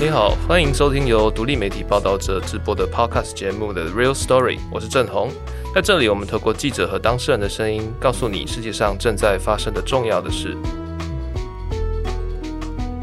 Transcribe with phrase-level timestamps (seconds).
[0.00, 5.28] 你好，欢迎收听由独立媒体报道者直播的 Podcast 节目的 Real Story，我是郑红。
[5.74, 10.56] 在这里，我们透过记者和当事人的声音，告诉你世界上正在发生的重要的事。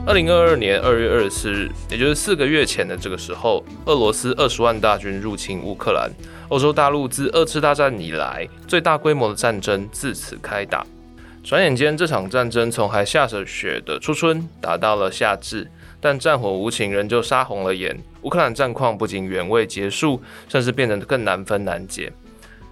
[0.08, 6.10] 二零二二年二月二十四日，也就是四个月前的这个时候，俄罗斯二十万大军入侵乌克兰，
[6.48, 10.88] 欧洲大陆自二次大战以来最大规模的战争自此开打。
[11.44, 15.70] 转眼间，这场战争从还下着雪的初春打到了夏至。
[16.06, 18.00] 但战火无情，仍旧杀红了眼。
[18.22, 22.14] 乌克兰战况不仅远未结束，甚至变得更难分难解。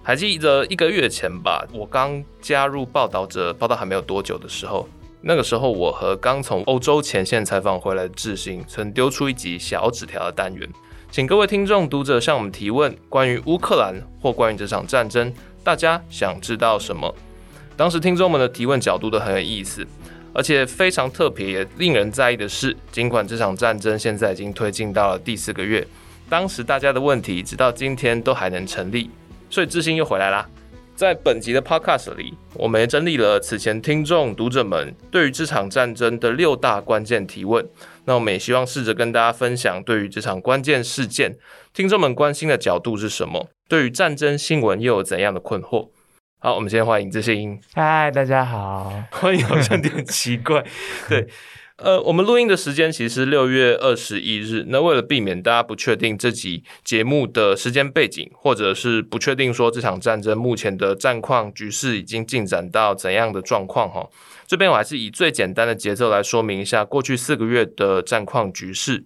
[0.04, 4.88] 还记得一个月前吧，我刚加入报道者，报道还没有多久的时候，
[5.20, 10.68] 那个时候我和刚从欧洲前线采访回来的志兴，曾丢出一集小纸条的单元，
[11.10, 17.12] 请各位听众读者向我们提问，关于乌克兰或关于这场战争，大家想知道什么？
[17.76, 19.84] 当时听众们的提问角度都很有意思。
[20.34, 25.86] 而且非常特别也令人在意的是，尽管这场战争现在已经推进到了第四个月，
[26.28, 29.08] 当时大家的问题直到今天都还能成立，
[29.48, 30.46] 所以智兴又回来啦。
[30.96, 37.66] 在本集的 Podcast 里，我们也整理了此前听众读者们对于这场战争的六大关键提问，
[38.04, 41.36] 那我们也希望试着跟大家分享对于这场关键事件，
[41.72, 45.88] 听众们关心的角度是什么，对于战争新闻又有怎样的困惑。
[46.44, 47.58] 好，我们先欢迎这些音。
[47.72, 50.62] 嗨，大家好， 欢迎好像有点奇怪。
[51.08, 51.26] 对，
[51.78, 54.66] 呃，我们录音的时间其实是六月二十一日。
[54.68, 64.06] 那为了避免大家不确定这集节目的时间背景，或者是不确定说这场战争目前的战况局势已经进展到怎样的状况哈，
[64.46, 69.04] 这边我还是以最简单的节奏来说明一下过去四个月的战况局势。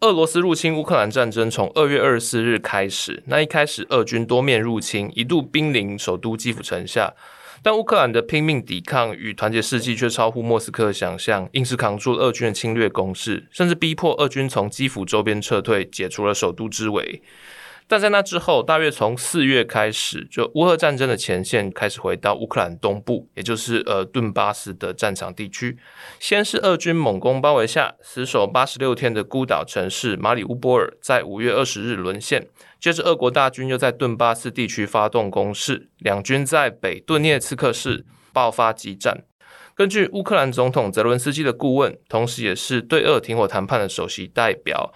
[0.00, 3.22] 俄罗斯入侵乌克兰战争从二月二十四日开始。
[3.28, 7.14] 那一开始，俄军多面入侵，一度兵临首都基辅城下。
[7.62, 17.22] 但乌克兰的拼命抵抗与团结士气却超乎莫斯科的想象，硬是扛住了俄军的侵略攻势，甚至逼迫俄军从基辅周边撤退，解除了首都之围。
[17.88, 25.78] 但在那之后，大约从四月开始，就乌俄战争的前线开始回到乌克兰东部，也就是呃顿巴斯的战场地区。
[26.18, 32.48] 先是俄军猛攻包围下，死守八十六天的孤岛城市马里乌波尔，在五月二十日沦陷。
[32.80, 39.22] 接着，俄国大军又在顿巴斯地区发动攻势，两军在北顿涅茨克市爆发激战。
[39.76, 44.92] 根据乌克兰总统泽伦斯基的顾问，同时也是对俄停火谈判的首席代表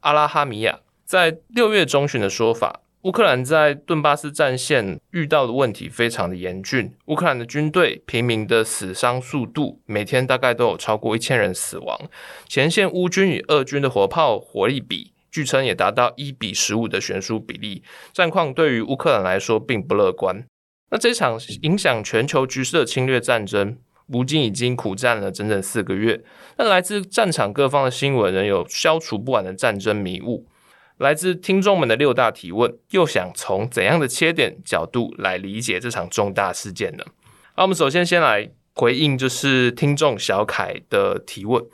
[0.00, 0.78] 阿拉哈米亚。
[1.10, 6.94] 在六月中旬的说法，乌克兰在顿巴斯战线遇到的问题非常的严峻。
[7.06, 12.00] 乌克兰的军队平民的死伤速度每天大概都有超过一千人死亡。
[12.46, 17.82] 前线乌军与俄军的火炮火力比，据称也达到一比十五的悬殊比例。
[18.12, 20.46] 战况对于乌克兰来说并不乐观。
[20.92, 23.76] 那这场影响全球局势的侵略战争，
[24.06, 26.22] 如今已经苦战了整整四个月。
[26.56, 30.46] 那来自战场各方的新闻仍有消除不完的战争迷雾。
[31.00, 37.04] 来自听众们的六大提问，又想从怎样的切点角度来理解这场重大事件呢？
[37.54, 41.64] 好，我们首先先来回应，就是听众小凯的提问。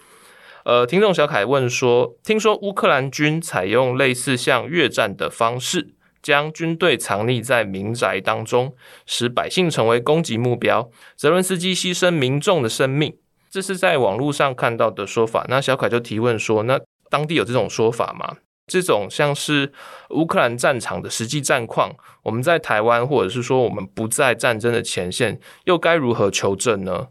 [0.64, 8.76] 呃，听众小凯问说：“听说乌克兰军采用类似像越战的方式，将军队藏匿在民宅当中，
[9.06, 10.88] 使百姓成为攻击目标。
[11.16, 13.16] 泽伦斯基牺牲民众的生命，
[13.50, 19.72] 这是在网络上看到的说法。”那小凯就提问说：“那当地有这种说法吗？”这种像是
[20.10, 21.94] 乌克兰战场的实际战况，
[22.24, 27.08] 我们在台湾或者是说我们不在战争的前线，又该如何求证呢？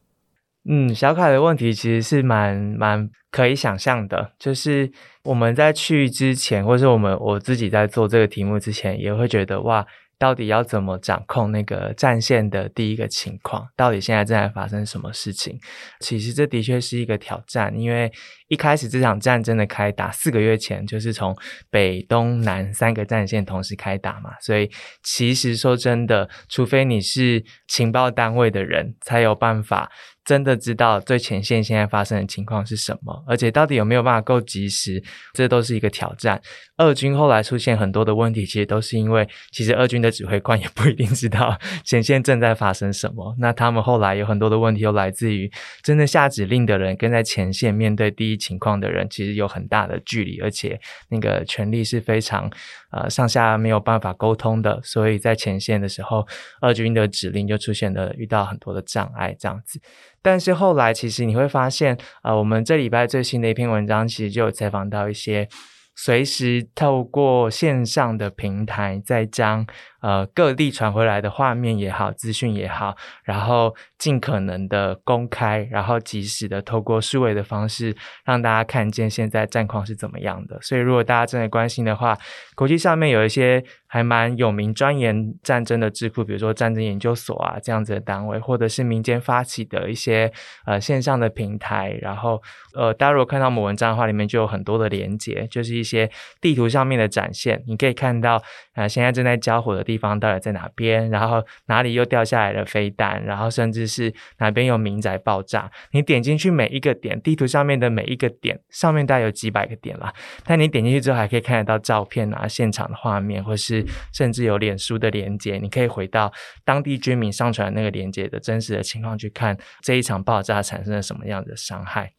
[0.69, 4.91] 嗯，小凯的问题其实是蛮蛮可以想象的，就是
[5.23, 9.85] 我们在去之前，或是我们我自己在做这个题目之前，也会觉得哇。
[10.17, 13.67] 到底要怎么掌控那个战线的第一个情况？
[13.75, 15.59] 到底现在正在发生什么事情？
[15.99, 18.09] 其实这的确是一个挑战，因为
[18.47, 21.35] 一开始这场战争的开打，四个月前就是从
[21.69, 24.69] 北、东、南三个战线同时开打嘛，所以
[25.03, 29.91] 其实说真的，除非你是情报单位的人，才有办法。
[30.25, 35.03] 真的知道最前线现在发生的情况是什么，而且到底有没有办法够及时，
[35.33, 36.41] 这都是一个挑战。
[36.77, 43.35] 俄军后来出现很多的问题，其实都是因为，其实俄军的指挥官也不一定知道前线正在发生什么。
[43.37, 45.47] 那他们后来有很多的问题，又来自于
[45.83, 50.79] 真的下指令的人跟在前线面对第一情况的人，其实有很大的距离，而且
[51.09, 52.49] 那个权力是非常
[52.91, 54.79] 呃上下没有办法沟通的。
[54.83, 56.27] 所以在前线的时候，
[56.61, 59.79] 二军的指令就出现了遇到很多的障碍，这样子。
[60.21, 65.47] 但是后来，其实你会发现，呃，我们这礼拜最新的一篇文章，其实就有采访到一些
[65.95, 69.65] 随时透过线上的平台，在将
[70.05, 80.59] 呃各地传回来的画面也好、资讯也好，然后尽可能的公开，然后及时的透过数位的方式让大家看见现在战况是怎么样的。
[80.61, 82.15] 所以，如果大家真的关心的话，
[82.55, 83.63] 国际上面有一些。
[83.87, 90.29] 还蛮有名钻研战争的智库，比如说战争研究所啊这样子的单位，或者是民间发起的一些
[90.65, 91.97] 呃线上的平台。
[92.01, 92.41] 然后
[92.73, 96.11] 呃，大家如果看到我们文章的话，里面就有很多的连接，就是一些
[96.41, 97.63] 地图上面的展现。
[97.67, 98.43] 你可以看到
[98.73, 105.71] 呃现在正在交火的地地方到底在哪边，然后哪里又掉下来了飞弹，然后甚至是哪边有民宅爆炸。
[105.91, 110.13] 你点进去每一个点，地图上面的每一个点上面大概有几百个点啦，
[110.43, 116.29] 但你点进去之后还可以看得到照片啊、现场的画面，或是甚至有脸书的连接，你可以回到
[116.65, 122.11] 当地居民上传那个连接的真实的情况去看这一场爆炸产生了什么样的伤害。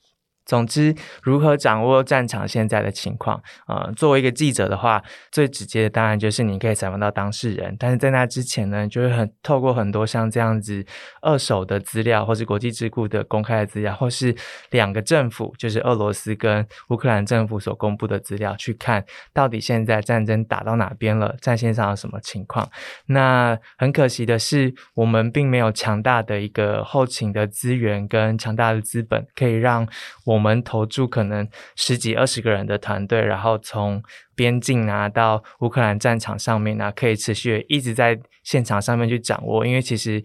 [0.47, 3.43] 总之，如何掌握战场现在的情况？
[3.67, 5.03] 呃，作为一个记者的话，
[5.33, 7.75] 最直接的当然就是你可以采访到当事人。
[7.81, 10.87] 但是在那之前呢，就会很透过很多像这样子
[11.21, 14.33] 二手的资料，或是国际智库的公开的资料，或是
[14.71, 19.05] 两个政府，就是俄罗斯跟乌克兰政府所公布的资料，去看
[19.35, 22.71] 到底现在战争打到哪边了，战线上有什么情况。
[23.07, 29.85] 那很可惜的是，我们并没有强大的一个后勤的资源跟强大的资本，可以让
[30.25, 30.36] 我。
[30.37, 34.03] 我们投注可能十几二十个人的团队，然后从
[34.35, 39.65] 边境啊到乌克兰战场上面啊，可以持续一直在现场上面去掌握。
[39.65, 40.23] 因为其实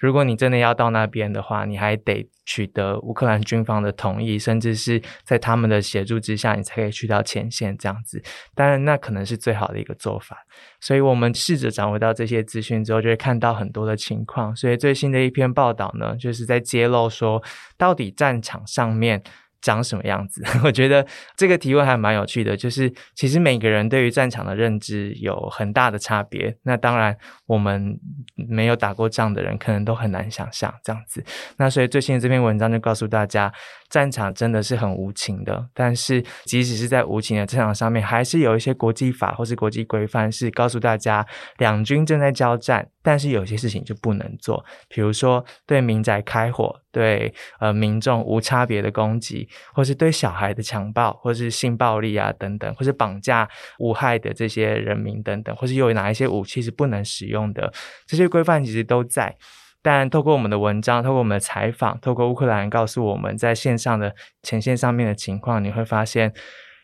[0.00, 8.20] 如果你真的要到那边的话，你还得取得乌克兰军方的同意，甚至是在他们的协助之下，你才可以去到前线这样子。
[8.56, 10.36] 当然，那可能是最好的一个做法。
[10.80, 14.56] 所以我们试着掌握到这些资讯之后，就会看到很多的情况。
[14.56, 17.40] 所以最新的一篇报道呢，就是在揭露说，
[17.78, 19.22] 到底战场上面。
[19.62, 20.44] 长什么样子？
[20.62, 21.06] 我觉得
[21.36, 22.54] 这个提问还蛮有趣的。
[22.54, 26.54] 就是其实每个人对于战场的认知有很大的差别。
[26.64, 27.16] 那当然，
[27.46, 27.98] 我们
[28.34, 31.24] 没有打过仗的人可能都很难想象这样子。
[31.56, 33.50] 那所以最新的这篇文章就告诉大家，
[33.92, 35.68] 战场真的是很无情的。
[35.74, 41.26] 但是即使是在无情的战场上面，还是有一些国际法或是国际规范是告诉大家，
[41.58, 42.88] 两军正在交战。
[43.04, 53.48] 但是有些事情就不能做，比如说对民宅开火，对呃民众无差别的攻击，或是对小孩的强暴，或是性暴力啊等等，或是绑架
[53.80, 57.72] 无害的这些人民等等，或是有哪一些武器是不能使用的，
[58.06, 59.36] 这些规范其实都在。
[59.82, 66.32] 但透过我们的文章，透过我们的采访，透过乌克兰告诉我们在线上的前线上面的情况，你会发现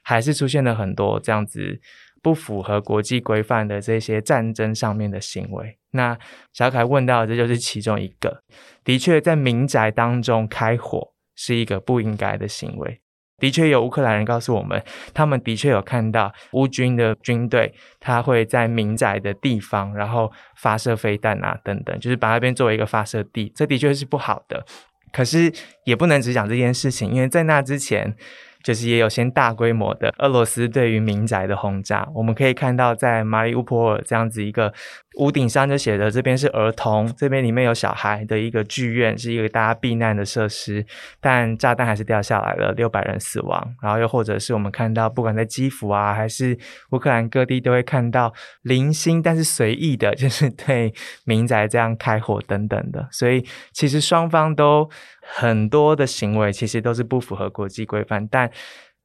[0.03, 1.81] 还是出现了很多这样子。
[2.21, 6.19] 不符合国际规范的这些战争上面的行为，那
[6.53, 8.43] 小凯问到，这就是其中一个。
[8.83, 13.00] 的确，在民宅当中开火是一个不应该的行为。
[13.38, 14.82] 的确，有乌克兰人告诉我们，
[15.14, 23.52] 他们的确有看到乌军的军队，他会在民宅的地方，然后发射飞弹啊等等，就是把那边作为一个发射地。
[23.55, 24.64] 这的确是不好的。
[25.12, 25.52] 可是
[25.85, 28.17] 也不能只讲这件事情，因为在那之前。
[28.62, 34.72] 就是也有先大规模的俄罗斯对于民宅的轰炸，我们可以看到在马里乌波尔这样子一个
[35.19, 40.84] 屋顶上就写着这边是儿童，这边里面有小孩的一个剧院，是一个大家避难的设施，
[41.20, 43.75] 但炸弹还是掉下来了，六百人死亡。
[43.82, 46.56] 然后又或者是我们看到，不管在基辅啊，还是
[46.90, 48.32] 乌克兰各地，都会看到
[48.62, 50.93] 零星但是随意的，就是对
[51.25, 53.09] 民宅这样开火等等的。
[53.11, 54.88] 所以其实双方都。
[55.30, 58.50] 很多的行为其实都是不符合国际规范，但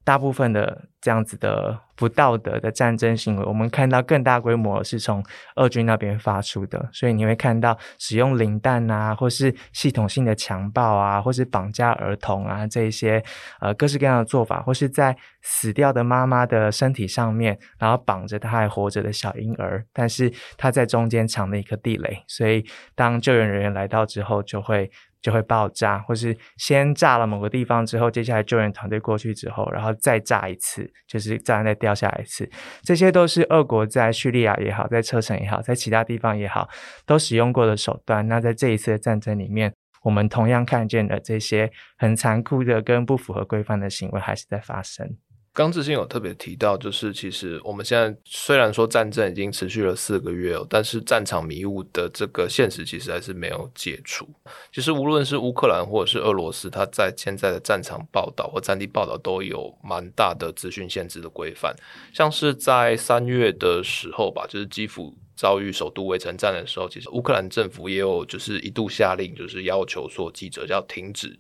[0.05, 5.23] 大部分的这样子的不道德的战争行为，我们看到更大规模是从
[5.55, 13.23] 俄军那边发出的，所以你会看到使用磷弹啊，或是系统性的强暴啊，或是绑架儿童啊这一些
[13.61, 24.91] 呃各式各样的做法，或是在死掉的妈妈的身体上面，然后绑着他还活着的小婴儿，但是他在中间藏了一颗地雷，所以当救援人员来到之后，就会。
[25.23, 32.47] 就会爆炸，或是先炸了某个地方之后，接下来救援团队过去之后，然后再炸一次，就是炸弹再掉下来一次。
[32.83, 36.67] 这些都是俄国在叙利亚也好，在车臣也好，在其他地方也好，
[37.05, 38.27] 都使用过的手段。
[38.27, 45.17] 那在这一次的战争里面，我们同样看见了这些很残酷的跟不符合规范的行为还是在发生。
[45.53, 54.27] 刚志新有特别提到，就是其实我们现在虽然说战争已经持续了四个月哦，但是战场迷雾的这个现实其实还是没有解除。
[54.73, 61.75] 其实无论是乌克兰或者是俄罗斯，它在现在的战场报道或战地报道都有蛮大的资讯限制的规范。
[62.11, 65.13] 像是在三月的时候吧，就是基辅。
[65.35, 71.35] 遭遇首都围城战的时候，其实乌克兰政府也有就是一度下令，就是要求说记者要停止。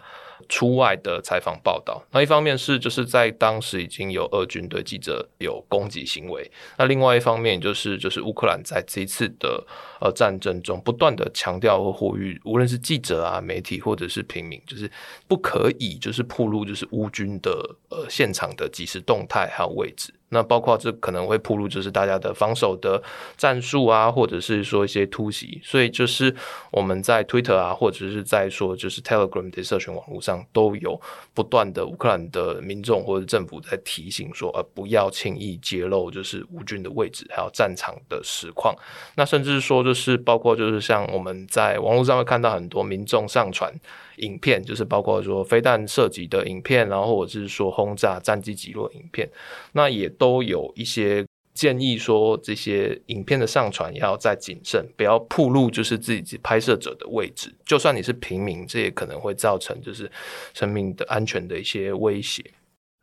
[0.49, 9.65] 出外的采访报道，那一方面是就是在当时已经有俄军对记者有攻击行为，那另外一方面就是就是乌克兰在这一次的
[9.99, 14.89] 呃战争中不断的强调和呼吁，无论是记者啊、媒体或者是平民，就是
[15.27, 17.51] 不可以就是暴露就是乌军的
[17.89, 20.13] 呃现场的即时动态还有位置。
[20.29, 22.99] 那包括这可能会铺路，就是大家的防守的
[23.37, 26.35] 战术啊，或者是说一些突袭，所以就是
[26.71, 30.99] 我们在 Twitter 啊，或者是在说就是 Telegram 的社群网络上，都有
[31.33, 38.73] 不断的乌克兰的民众或者政府在提醒说，呃，不要轻易揭露就是乌军的位置，还有战场的实况。
[39.15, 43.73] 那甚至说就是包括就是像我们在网络上会看到很多民众上传。
[44.17, 49.27] 影片就是包括说飞弹射击的影片，然后或者是说轰炸战机击落影片，
[49.71, 60.11] 那也都有一些建议说这些影片的上传要再谨慎，不要暴露就是自己拍摄者的位置，就算你是平民，这也可能会造成就是
[60.53, 62.43] 生命的安全的一些威胁。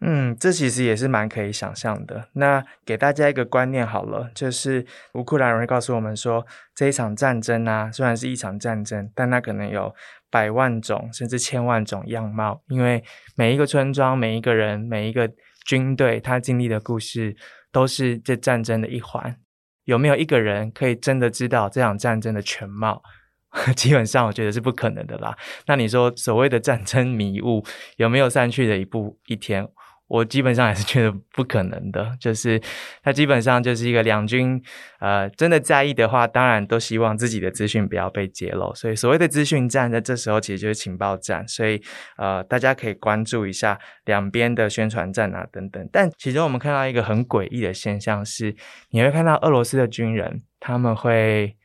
[0.02, 2.26] 嗯，这其实也是蛮可以想象的。
[2.33, 9.95] 那给大家一个观念好了，就是乌克兰人告诉我们说，这一场战争啊，虽然是一场战争，但它可能有
[10.30, 13.02] 百万种甚至千万种样貌，因为
[13.34, 15.30] 每一个村庄、每一个人、每一个
[15.66, 17.37] 军队，他经历的故事
[17.72, 19.37] 都是这战争的一环。
[19.84, 23.02] 有没有一个人可以真的知道这场战争的全貌？
[23.75, 25.37] 基本上，我觉得是不可能的啦。
[25.66, 27.64] 那你说所谓的战争迷雾，
[27.96, 29.66] 有没有散去的一步一天？
[30.11, 32.61] 我基本上也是觉得不可能的，就是
[33.00, 34.61] 它基本上就是一个两军，
[34.99, 41.81] 呃，真的在意的话，当然都希望自己的资讯不要被揭露，所以所谓的资讯战，在这时候其实就是情报战，所以
[42.17, 45.88] 呃，大家可以关注一下两边的宣传战啊等等。
[45.93, 48.57] 但其中我们看到一个很诡异的现象是，
[48.90, 51.57] 你会看到俄罗斯的军人他们会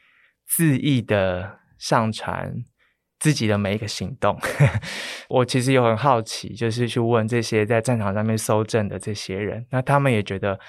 [0.47, 2.53] 恣意的上传。
[3.25, 4.39] 自己的每一个行动，
[5.29, 10.59] 我其实有很好奇，就是去问这些在战场上面搜证的这些人，那他们也觉得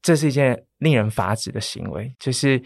[0.00, 2.62] 这是一件令人发指的行为，就是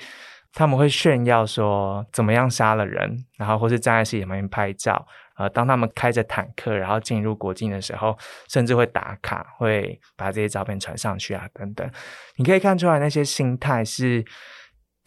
[0.53, 5.07] 他们会炫耀说怎么样杀了人，然后或是站在视野旁边拍照，
[5.39, 8.15] 呃，当他们开着坦克然后进入国境的时候，
[8.47, 11.91] 甚至会打卡，会把这些照片传上去啊，等等，
[12.37, 14.23] 你可以看出来那些心态是。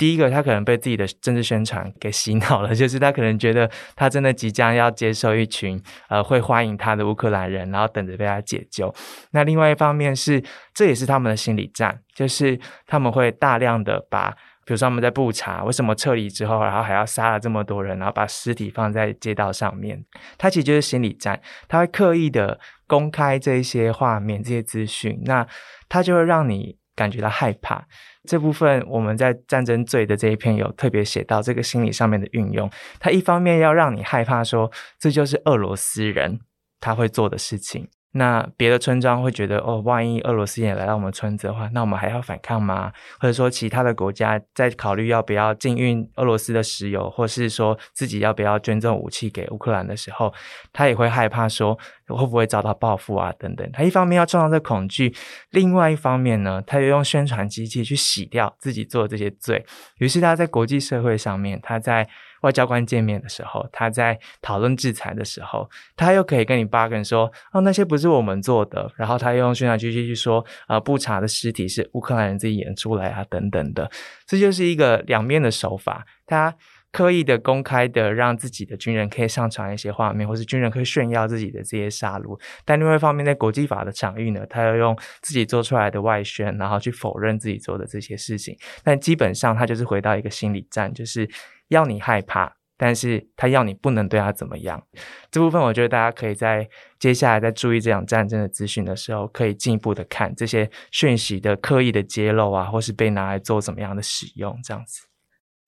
[0.03, 8.93] 第一个，他可能被自己的政治宣传给洗脑了，就是他可能觉得他真的即将要接受一群呃会欢迎他的乌克兰人，然后等着被他解救。
[9.31, 10.43] 那另外一方面是，
[10.73, 14.29] 这也是他们的心理战，就是他们会大量的把，
[14.65, 20.03] 比如说他们在布查，为什么撤离之后，然后还要杀了这么多人，然后把尸体放在街道上面，
[20.37, 25.47] 他其实就是心理战，他会刻意的公开这些画面、这些资讯，那
[25.87, 27.85] 他就会让你感觉到害怕。
[28.27, 36.39] 这部分我们在战争罪的这一篇有特别写到这个心理上面的运用，它一方面要让你害怕说这就是俄罗斯人
[36.79, 37.89] 他会做的事情。
[38.15, 42.93] 那别的村庄会觉得，哦，万一俄罗斯也来到我们村子的话，那我们还要反抗吗？
[43.19, 50.31] 或者说，其他的国家在考虑要不要禁运俄罗斯的石油，或是说自己要不要捐赠武器给乌克兰的时候，
[50.71, 51.75] 他也会害怕说
[52.07, 53.33] 会不会遭到报复啊？
[53.39, 53.67] 等等。
[53.71, 55.11] 他一方面要创造这恐惧，
[55.49, 59.65] 另外一方面呢，他又用宣传机器去洗掉自己做的这些罪。
[59.97, 62.07] 于是他在国际社会上面，他在。
[62.43, 73.89] 外交官见面的时候，他在讨论制裁的时候，他又可以跟你八个人说，哦，那些不是我们做的，然后他又用宣传机器去说，啊，布查的尸体是乌克兰人自己演出来啊，等等的，
[74.25, 76.55] 这就是一个两面的手法，他
[76.93, 91.29] 刻意的公开的让自己的军人可以上传一些画面，或是军人可以炫耀自己的这些杀戮，但另外一方面，在国际法的场域呢，他要用自己做出来的外宣，然后去否认自己做的这些事情，但基本上他就是回到一个心理战，就是。
[91.69, 94.85] 要你害怕，但是他要你不能对他怎么样。
[95.31, 96.69] 这部分我觉得大家可以在
[96.99, 105.12] 接下来在注意这场战争的资讯的时候，可以进一步的看这些讯息的刻意的揭露啊，或是被拿来做怎么样的使用，这样子。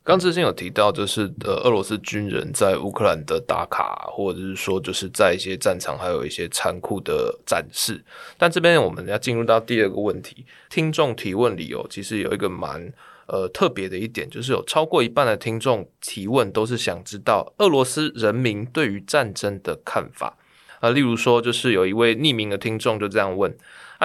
[0.05, 8.01] 刚之前有提到，就是呃，俄罗斯军人在乌克兰的打卡，或者是说就是在一些战场还有一些残酷的展示。
[8.37, 12.93] 但这边我们要进入到第二个问题，听众提问里哦，其实有一个蛮。
[13.27, 20.37] 呃，特别的一点就是有超过一半的听众提问都是想知道俄罗斯人民对于战争的看法。
[20.79, 23.51] 呃，例如说，就是有一位匿名的听众就这样问，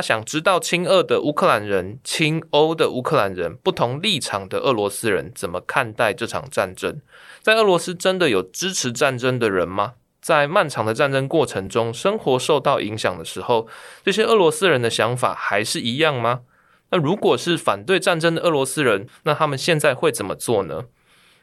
[0.00, 7.02] 他想知道亲俄的乌克兰人、亲欧的乌克兰人、不同立场的俄罗斯人怎么看待这场战争？
[7.42, 9.96] 在俄罗斯真的有支持战争的人吗？
[10.22, 13.68] 在漫长的战争过程中，生活受到影响的时候，
[14.02, 16.40] 这些俄罗斯人的想法还是一样吗？
[16.88, 20.84] 那如果是反对战争的俄罗斯人，那他们现在会怎么做呢？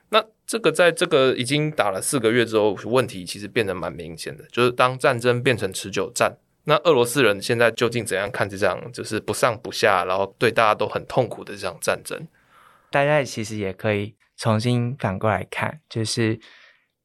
[0.09, 6.37] 那这个在这个已经打了四个月之后，问题其实变得蛮明显的，就是当战争变成持久战，
[6.69, 12.27] 那俄罗斯人现在究竟怎样看这场就是不上不下，然后对大家都很痛苦的这场战争？
[12.91, 16.37] 大家其实也可以重新反过来看，就是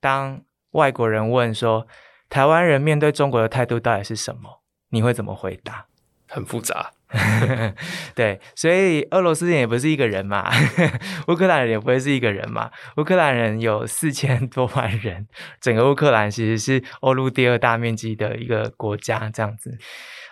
[0.01, 0.43] 当
[0.73, 1.87] 外国人问说
[2.29, 5.87] 台湾人面对中国的态度到底是什么，你会怎么回答？
[6.27, 6.91] 很复杂。
[8.15, 10.51] 对，所以俄罗斯人也不是一个人嘛，
[11.29, 12.71] 乌克兰人也不会是一个人嘛。
[12.97, 15.27] 乌克兰人有四千多万人，
[15.61, 19.79] 整个乌克兰其实是欧陆第二大面积的一个国家，这样子。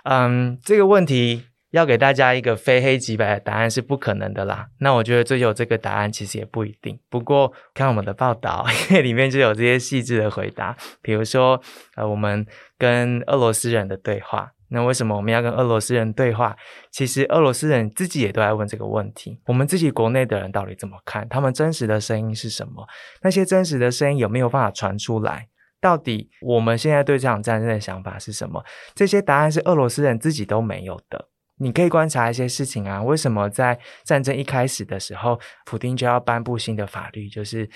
[0.04, 4.68] 嗯，这个问题要给大家一个非黑即白的答案是不可能的啦。
[4.78, 6.98] 那我觉得追求这个答案其实也不一定。
[7.10, 8.66] 不过看我们的报道，
[9.02, 11.60] 里面就有这些细致的回答，比如说
[11.96, 12.46] 呃，我们
[12.78, 14.52] 跟俄罗斯人的对话。
[14.70, 16.56] 那为什么我们要跟俄罗斯人对话？
[16.90, 21.28] 其实俄罗斯人自己也都在问这个问题：我们自己国内的人到底怎么看？
[21.28, 22.86] 他们真实的声音是什么？
[23.22, 25.48] 那些真实的声音有没有办法传出来？
[25.80, 28.64] 到底我们现在对这场战争的想法是什么？
[28.94, 31.28] 这些答案是俄罗斯人自己都没有的。
[31.56, 37.68] 你可以观察一些事情啊，为什么在战争一开始的时候，普京就要颁布新的法律，就是？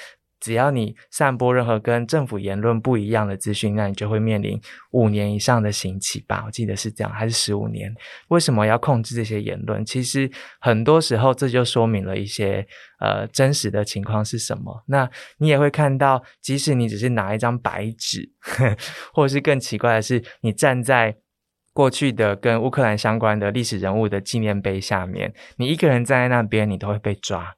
[0.45, 4.61] 只要你散播任何跟政府言论不一样的资讯，那你就会面临
[4.91, 6.43] 五年以上的刑期吧？
[6.45, 7.91] 我记得是这样，还是十五年？
[8.29, 9.83] 为什么要控制这些言论？
[9.87, 12.67] 其实很多时候这就说明了一些
[13.01, 14.85] 呃真实的情况是什么。
[14.89, 15.09] 那
[15.39, 18.31] 你也会看到，即使你只是拿一张白纸，
[19.15, 21.17] 或者是更奇怪的是，你站在
[21.73, 27.55] 过去的跟乌克兰相关的历史人物的纪念碑下面，你一个人站在那边，你都会被抓。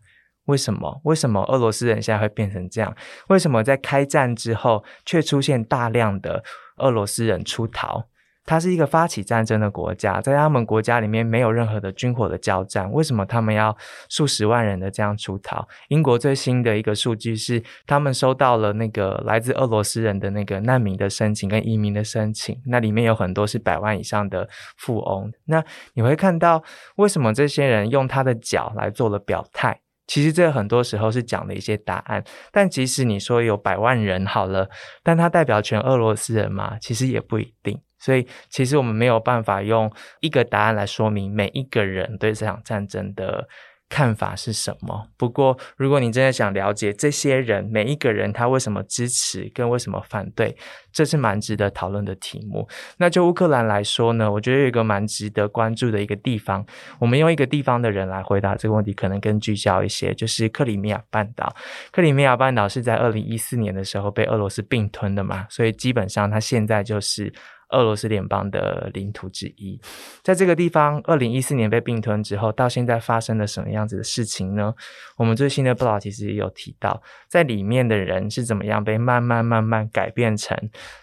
[0.46, 1.00] 为什么？
[1.04, 2.94] 为什么俄罗斯人现在会变成这样？
[3.28, 6.42] 为什么在开战之后却出现大量的
[6.78, 8.04] 俄罗斯人出逃？
[8.48, 13.76] 它是一个发起战争的国家，在他们国家里面没有任何的军火的交战，为什么他们要
[14.08, 15.66] 数十万人的这样出逃？
[15.88, 25.32] 英国最新的一个数据是，他们收到了那个来自俄罗斯人的那个难民的申请跟移民的申请，那里面有很多是百万以上的富翁。
[25.46, 26.62] 那你会看到，
[26.98, 29.80] 为什么这些人用他的脚来做了表态？
[30.06, 32.22] 其实这很多时候是讲的一些答案，
[32.52, 34.68] 但即使你说有百万人好了，
[35.02, 36.76] 但它代表全俄罗斯人吗？
[36.80, 37.80] 其实也不一定。
[37.98, 43.48] 所以，其实我们没有办法用一个答案来说明每一个人对这场战争的。
[43.88, 45.08] 看法是什么？
[45.16, 50.56] 不过，如果你真的想了解这些人每一个人他为什么支持跟为什么反对，
[50.92, 52.68] 这是蛮值得讨论的题目。
[52.98, 56.66] 那就乌克兰来说呢，我觉得有一个蛮值得关注的一个地方，
[56.98, 61.54] 我们用一个地方的人来回答这个问题，可能更聚焦一些，就是克里米亚半岛。
[61.92, 67.32] 克里米亚半岛是在二零一四年的时候被俄罗斯并吞的嘛，所以基本上它现在就是。
[67.70, 69.80] 俄罗斯联邦的领土之一，
[70.22, 74.72] 在这个地方，二零一四年被并吞之后，到现在发生了什么样子的事情呢？
[75.16, 80.56] 我们最新的报道其实也有提到，在里面的人是怎么样被慢慢慢慢改变成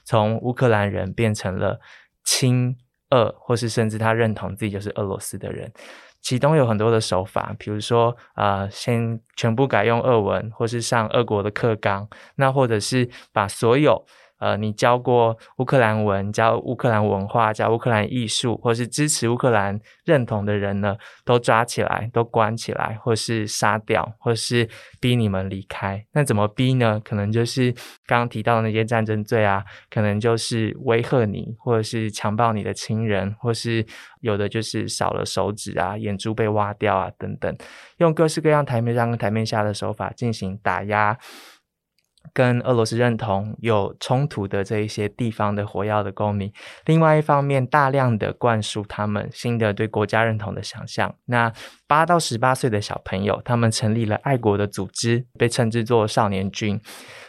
[0.06, 1.80] 从乌克兰人变成了
[2.24, 2.78] 亲
[3.10, 5.72] 俄，或是甚至他认同自己就是俄罗斯的人。
[6.22, 14.06] 其中有很多的手法，比如说啊，先全部改用俄文，或是上俄国的课纲，那或者是把所有。
[14.44, 24.68] 呃，你教过乌克兰文、教乌克兰文化、教乌克兰艺术，或是支持乌克兰认同的人呢，都抓起来，都关起来，或是杀掉，或是
[25.00, 26.06] 逼你们离开。
[26.12, 27.00] 那怎么逼呢？
[27.06, 27.72] 可能就是
[28.06, 33.86] 刚刚提到的那些战争罪啊，可能就是威吓你，或者是强暴你的亲人，或是
[34.20, 37.56] 有的就是少了手指啊、眼珠被挖掉啊等等，
[38.00, 41.18] 用各式各样台面上跟台面下的手法进行打压。
[42.34, 46.52] 跟俄罗斯认同有冲突的这一些地方的火药的公民，
[46.86, 51.14] 另外一方面，大量的灌输他们新的对国家认同的想象。
[51.26, 51.52] 那
[51.88, 56.80] 八到十八岁的小朋友，他们成立了爱国的组织，被称之作少年军。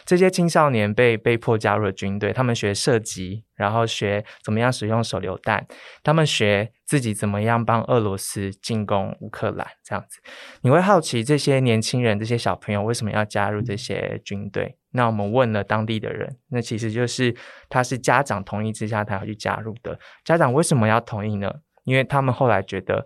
[0.05, 5.67] 这些青少年被被迫加入了军队，他们学射击，然后学怎么样使用手榴弹，
[6.03, 9.67] 他们学自己怎么样帮俄罗斯进攻乌克兰。
[9.83, 10.21] 这样子，
[10.61, 14.77] 你会好奇这些年轻人、这些小朋友为什么要加入这些军队？
[14.90, 17.35] 那我们问了当地的人，那其实就是
[17.69, 19.99] 他是家长同意之下，他要去加入的。
[20.25, 21.53] 家长为什么要同意呢？
[21.85, 23.05] 因为他们后来觉得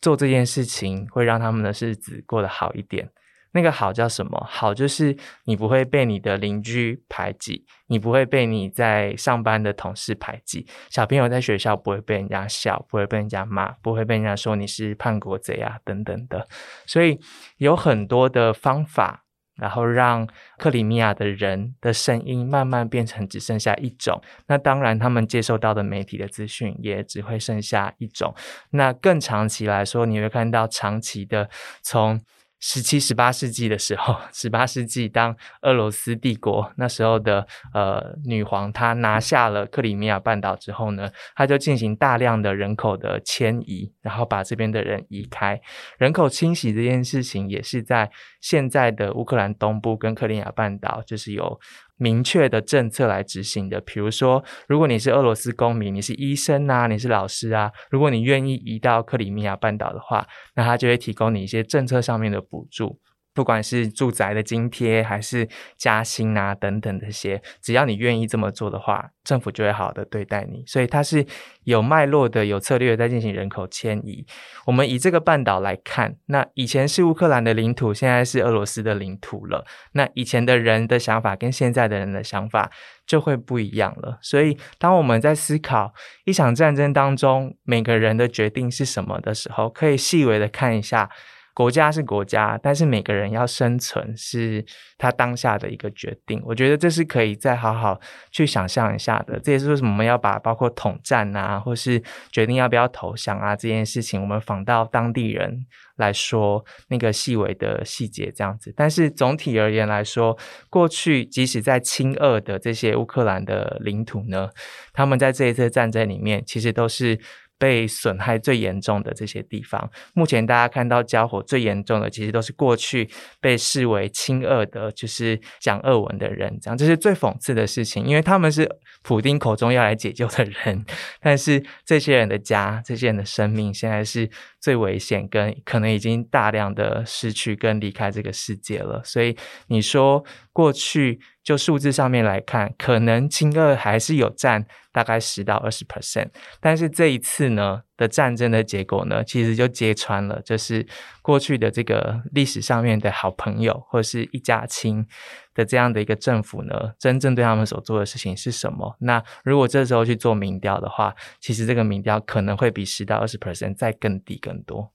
[0.00, 3.10] 做这件事情会让他们的日子过得好一点。
[3.54, 4.46] 那个好叫什么？
[4.50, 16.46] 好就是你不会被你的邻居排挤，你不会被你在上班的同事排挤，小朋友在学校不会被人家笑，不会被人家骂，不会被人家说你是叛国贼啊等等的。
[16.84, 17.20] 所以
[17.58, 24.20] 有很多的方法然后让克里米亚的人的声音慢慢变成只剩下一种。
[24.48, 28.34] 那当然，他们接受到的媒体的资讯也只会剩下一种。
[28.70, 31.48] 那更长期来说，你会看到长期的
[31.82, 32.20] 从。
[32.66, 45.60] 十七、十八世纪的时候， 十八世纪当俄罗斯帝国那时候的呃女皇她拿下了克里米亚半岛之后呢，她就进行大量的人口的迁移，然后把这边的人移开。
[45.98, 51.60] 人口清洗这件事情也是在现在的乌克兰东部跟克里米亚半岛，就是有。
[51.96, 60.26] 明确的政策来执行的，比如说，如果你是俄罗斯公民，你是医生啊，你是老师啊，如果你愿意移到克里米亚半岛的话，
[60.56, 62.98] 那他就会提供你一些政策上面的补助。
[63.34, 70.62] 不管是住宅的津贴，还是加薪啊等等这些，只要你愿意这么做的话，政府就会好好的对待你。
[70.66, 71.26] 所以它是
[71.64, 74.24] 有脉络的、有策略在进行人口迁移。
[74.66, 79.66] 我们以这个半岛来看，那以前是乌克兰的领土，现在是俄罗斯的领土了。
[79.92, 82.70] 那以前的人的想法跟现在的人的想法
[83.04, 84.16] 就会不一样了。
[84.22, 85.92] 所以当我们在思考
[86.24, 91.10] 一场战争当中每个人的决定是什么的时候，可以细微的看一下。
[91.54, 94.64] 国家是国家，但是每个人要生存是
[94.98, 96.42] 他当下的一个决定。
[96.44, 98.00] 我觉得这是可以再好好
[98.32, 99.38] 去想象一下的。
[99.38, 105.64] 这也是为什么我们要把包括统战啊，或是决定要不要投降啊这件事情，我们访到当地人
[105.94, 108.74] 来说那个细微的细节这样子。
[108.76, 110.36] 但是总体而言来说，
[110.68, 114.50] 过去即使在亲俄的这些乌克兰的领土呢，
[114.92, 117.20] 他们在这一次战争里面其实都是。
[117.58, 123.08] 被损害最严重的这些地方，目前大家看到交火最严重的，其实都是过去
[123.40, 128.68] 被视为亲俄的，就是讲俄文的人，这样这是最讽刺的事情，因为他们是
[129.02, 130.84] 普丁口中要来解救的人，
[131.20, 134.28] 但是这些人的家、这些人的生命，现在是
[134.60, 139.02] 最危险，跟可能已经大量的失去跟离开这个世界了。
[139.04, 139.36] 所以
[139.68, 141.20] 你说过去。
[141.44, 150.86] 就数字上面来看，可能亲俄还是有占大概十到二十 percent，但是这一次呢的战争的结果呢，其实就揭穿了，就是
[151.20, 155.06] 过去的这个历史上面的好朋友或者是一家亲
[155.52, 158.96] 的这样的一个政府呢，真正对他们所做的事情是什么？
[159.00, 164.93] 那如果这时候去做民调的话，其实这个民调可能会比十到二十 percent 再更低更多。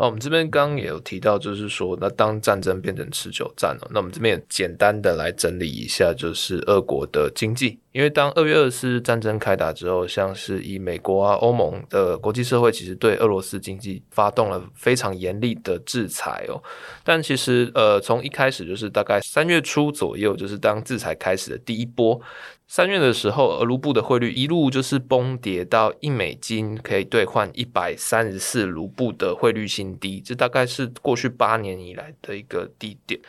[0.00, 7.78] 好，我们这边刚刚也有提到，就是说，那当战争变成持久战了，那我们这边简单的来整理一下，就是俄国的经济。
[7.92, 16.62] 因为当二月二四战争开打之后，像是以美国啊、欧盟的国际社会，其实对俄罗斯经济发动了非常严厉的制裁哦。
[17.02, 22.20] 但其实，呃，从一开始就是大概三月初左右，就是当制裁开始的第一波。
[22.68, 33.20] 三月的时候，俄卢布的汇率一路就是崩跌到一美金可以兑换一百三十四卢布的汇率新低，这大概是过去八年以来的一个低点。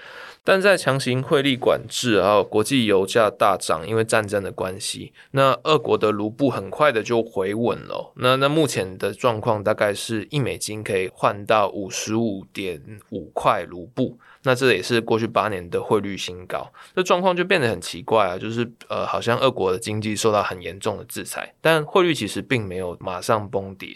[0.43, 8.11] 但在强行汇率管制，还有国际油价大涨，因为战争的关系，那俄国的卢布很快的就回稳了。
[8.15, 14.17] 那那目前的状况大概是一美金可以换到五十五点五块卢布。
[14.43, 18.37] 那这也是过去八年的汇率新高，这状况就变得很奇怪啊！
[18.39, 23.95] 就是呃，好像俄国的经济受到很严重的制裁，但汇率其实并没有马上崩跌。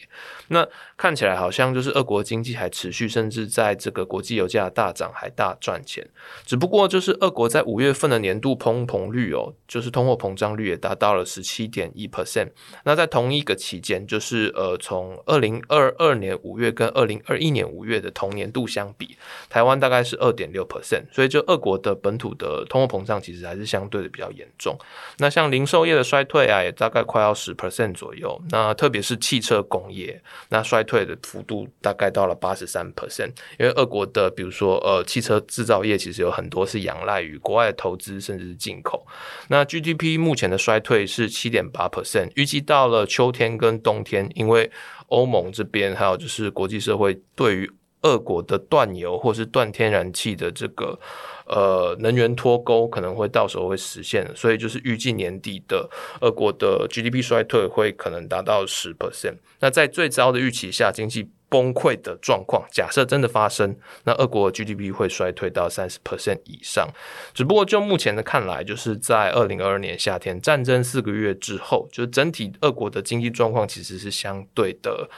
[0.50, 6.08] 那看起来好像就是俄国经济还持续，甚至在这个国际油价大涨还大赚钱。
[6.46, 12.52] 只不过就是俄国在五月份的年度通膨率哦，就是通货膨胀率也达到了十七点一 percent。
[12.84, 19.18] 那在同一个期间，就是呃，从二零二二年五月跟二零二一年五月的同年度相比，
[19.50, 20.35] 台湾大概是二。
[20.36, 24.78] 点六 percent，所以就俄国的本土的通货膨胀其实还是相对的比较严重。
[25.18, 28.40] 那像零售业的衰退啊，也大概快要十 percent 左右。
[28.52, 33.32] 那特别是汽车工业，那衰退的幅度大概到了八十三 percent。
[33.58, 39.08] 因为俄国的比如说呃汽车制造业其实有很多是仰赖于国外的投资甚至是进口。
[39.48, 44.70] 那 GDP 目前的衰退是七点八 percent，预计到了秋天跟冬天，因为
[45.08, 47.72] 欧盟这边还有就是国际社会对于
[48.06, 51.00] 俄国的断油或是断天然气的这个
[51.48, 55.90] 呃能源脱钩可能会到时候会实现，所以就是预计年底的
[56.22, 59.38] 俄国的 GDP 衰退会可能达到十 percent。
[59.60, 66.88] 那在最糟的预期下，经济崩溃的状况假设真的发生，那俄国 GDP 会衰退到三十 percent 以上。
[67.34, 75.10] 只不过就目前的看来，就是在二零二二年夏天战争四个月之后，就整体俄国的经济状况其实是相对的。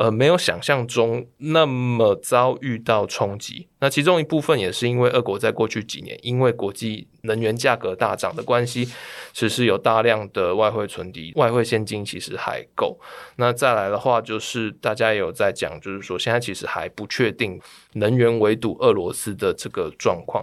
[0.00, 3.68] 呃，没有想象中那么遭遇到冲击。
[3.80, 8.88] 那其中一部分也是因为俄国在过去几年，因为国际能源价格大涨的关系，
[9.34, 12.98] 其实有大量的外汇存底，外汇现金其实还够。
[13.36, 17.60] 那再来的话，就是大家也有在讲，就是说现在其实还不确定
[17.92, 20.42] 能源围堵俄罗斯的这个状况。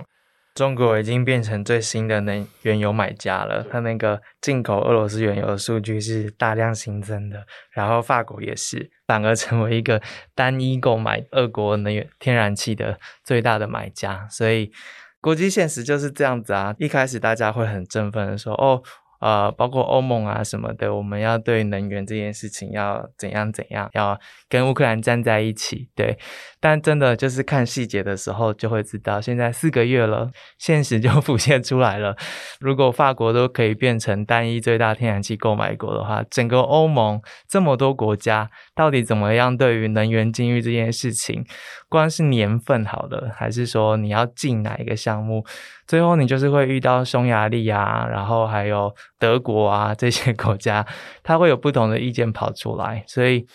[0.57, 10.01] 中国已经变成最新的能原油买家了，它那个进口俄罗斯原油的数据是大量新增的，然后法国也是，反而成为一个
[10.33, 14.71] 单一购买俄国能源天然气的最大的买家，所以
[15.21, 16.73] 国际现实就是这样子啊。
[16.79, 18.81] 一开始大家会很振奋的说，哦。
[19.19, 26.17] 呃，包括欧盟啊什么的，我们要对能源这件事情要怎样怎样，要跟乌克兰站在一起，对。
[26.59, 32.15] 但真的就是看细节的时候，就会知道，现在四个月了，现实就 浮现出来了。
[32.59, 41.45] 如果法国都可以变成单一最大天然气购买国的话，整个欧盟这么多国家，到底怎么样对于能源禁欲这件事情，
[41.87, 45.45] 光是年份好了，还是说你要进哪一个项目？
[45.87, 50.85] 最后，你就是会遇到匈牙利啊，然后还有德国啊这些国家，
[51.23, 53.47] 它会有不同的意见跑出来，所以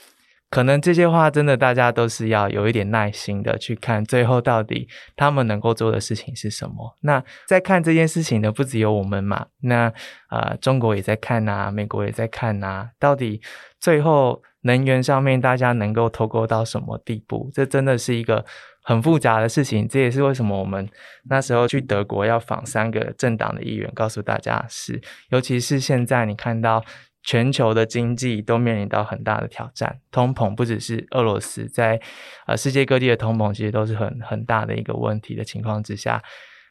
[0.48, 6.96] 可能这些话真的大家都是要有一点耐心的去看，最后到底他们能够做的事情是什么。
[7.02, 9.92] 那在看这件事情的不只有我们嘛，那
[10.30, 13.42] 呃中国也在看呐，美国也在看呐，到底
[13.78, 17.50] 最后能源上面大家能够脱钩到什么地步？
[17.52, 18.44] 这真的是一个。
[18.84, 20.88] 很复杂的事情，这也是为什么我们
[21.30, 26.84] 那时候去德国要访三个政党的议员，告诉大家是，尤其是现在你看到
[27.22, 32.00] 全球的经济都面临到很大的挑战，通膨不只是俄罗斯，在
[32.48, 36.20] 呃世界各地的通膨其实都是很很大的一个问题的情况之下，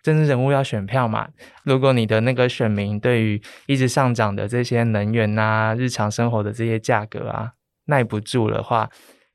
[0.04, 1.30] 政治人物要选票嘛，
[1.64, 7.54] 如果你的那个选民对于一直上涨的这些能源啊、日常生活的这些价格啊
[7.86, 8.90] 耐不住的话，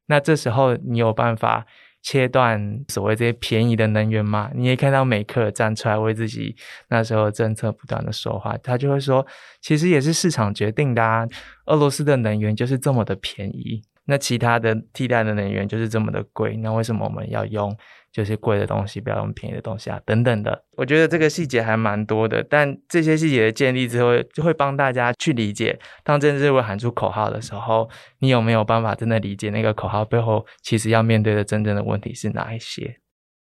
[0.08, 1.64] 那这时候你有办法。
[2.06, 4.48] 切断所谓这些便宜的能源嘛？
[4.54, 6.54] 你也看到美克站出来为自己
[6.88, 9.26] 那时候政策不断的说话，他就会说，
[9.60, 11.26] 其实也是市场决定的啊，
[11.64, 17.76] 俄罗斯的能源就是这么的便宜，那其他的替代的能源就是这么的贵，那为什么我们要用？
[18.16, 20.64] 就是贵的东西，不要用便宜的东西啊，等等的。
[20.74, 32.96] 我觉得这个细节还蛮多的，但这些细节的建立之后，就会帮大家去理解，当政治人物喊出口号的时候，你有没有办法真的理解那个口号背后其实要面对的真正的问题是哪一些？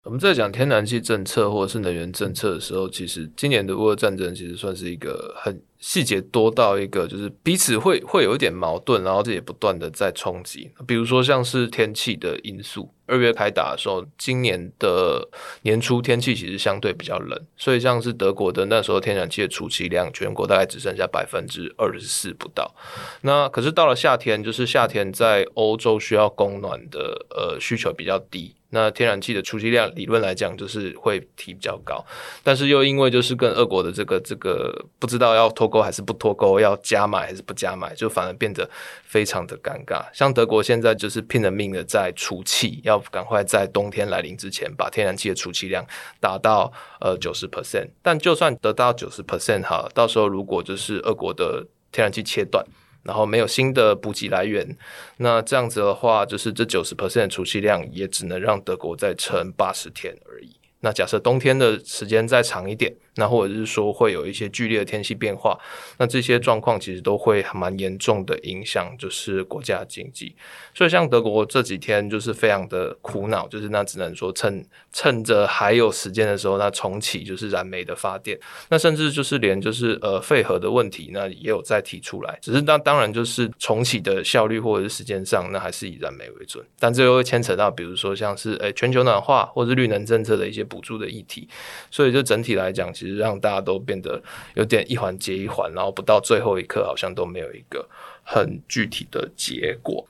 [0.04, 5.62] 我们在讲天然气政策或者是能源政策的时候，其实今年的乌俄战争其实算是一个很。
[5.82, 10.70] 细节多到一个，就是彼此会会有一点矛盾，然后这也不断的在冲击。
[10.86, 15.28] 比如说像是天气的因素，二月开打的时候，今年的
[15.62, 22.74] 年初天气其实相对比较冷，所以像是德国的那时候天然气的储气量，全国大概只剩下百分之二十四不到。
[23.22, 28.54] 那可是到了夏天，就是夏天在欧洲需要供暖的呃需求比较低。
[28.74, 32.02] 那天然气的储气量理论来讲就是会提比较高，
[32.42, 38.66] 但是又因为就是跟俄国的这个这个不知道要脱钩还是不脱钩，要加买还是不加买，就反而变得
[39.04, 40.02] 非常的尴尬。
[40.14, 45.84] 像德国现在就是拼了命的在储气，要赶快在冬天来临之前把天然气的储气量
[46.20, 47.88] 达到呃九十 percent。
[48.02, 52.64] 但就算得到九十 percent 哈，到时候如果就是俄国的天然气切断。
[53.04, 54.78] 然后没有新的补给来源，
[55.16, 60.54] 那这样子的话，就是这九十 percent 的储气量也只能让德国再撑八十天而已。
[60.78, 62.94] 那假设冬天的时间再长一点。
[63.16, 65.58] 那或者是说会有一些剧烈的天气变化，
[65.98, 70.34] 那这些状况其实都会蛮严重的影响，就是国家经济。
[70.74, 78.38] 所以像德国这几天就是非常的苦恼，就是那只能说趁趁着还有时间的时候，那重启就是燃煤的发电。
[78.70, 82.38] 那甚至就是连就是呃废核的问题，那也有在提出来。
[82.40, 86.64] 只是当当然就是重启的效率或者是时间上，那还是以燃煤为准。
[86.78, 91.46] 但这又会牵扯到比如说像是诶全球暖化或者绿能政策的一些补助的议题。
[91.90, 92.90] 所以就整体来讲。
[93.02, 94.22] 其实让大家都变得
[94.54, 97.88] 有点一环接一环，然后不到最后一刻，好像都没有一个
[98.22, 100.06] 很具体的结果。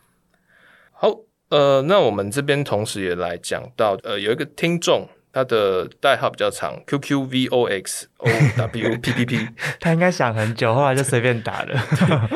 [0.93, 8.09] 好，呃，那我们这边同时也来讲到，呃，有一个听众，他的代号比较长，QQVOXOWPPP，
[9.81, 12.29] 他应该想很久，后来就随便打了。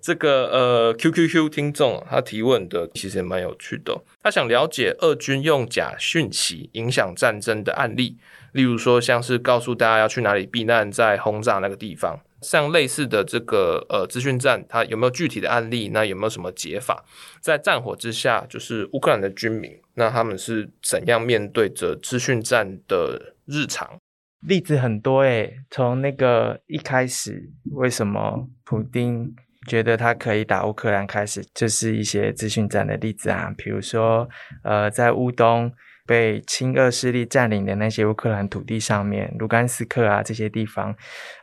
[0.00, 8.16] 这个呃，QQQ 听众他提问的其实也蛮有趣的，他想了解俄军用假讯息影响战争的案例。
[8.52, 15.88] 例如说，像是告诉大家要去哪里避难，在轰炸那个地方，像类似的这个呃资讯站，它有没有具体的案例？
[15.90, 17.04] 那有没有什么解法？
[17.40, 23.98] 在战火之下，就是乌克兰的军民，那他们是怎样面对着资讯站的日常？
[24.40, 29.34] 例子很多诶，从那个一开始，为什么普丁
[29.68, 34.26] 觉得他可以打乌克兰开始，就是一些资讯战的例子啊，比如说，
[34.64, 35.70] 呃，在乌东
[36.10, 40.92] 被亲俄势力占领的那些乌克兰土地上面，卢甘斯克啊这些地方，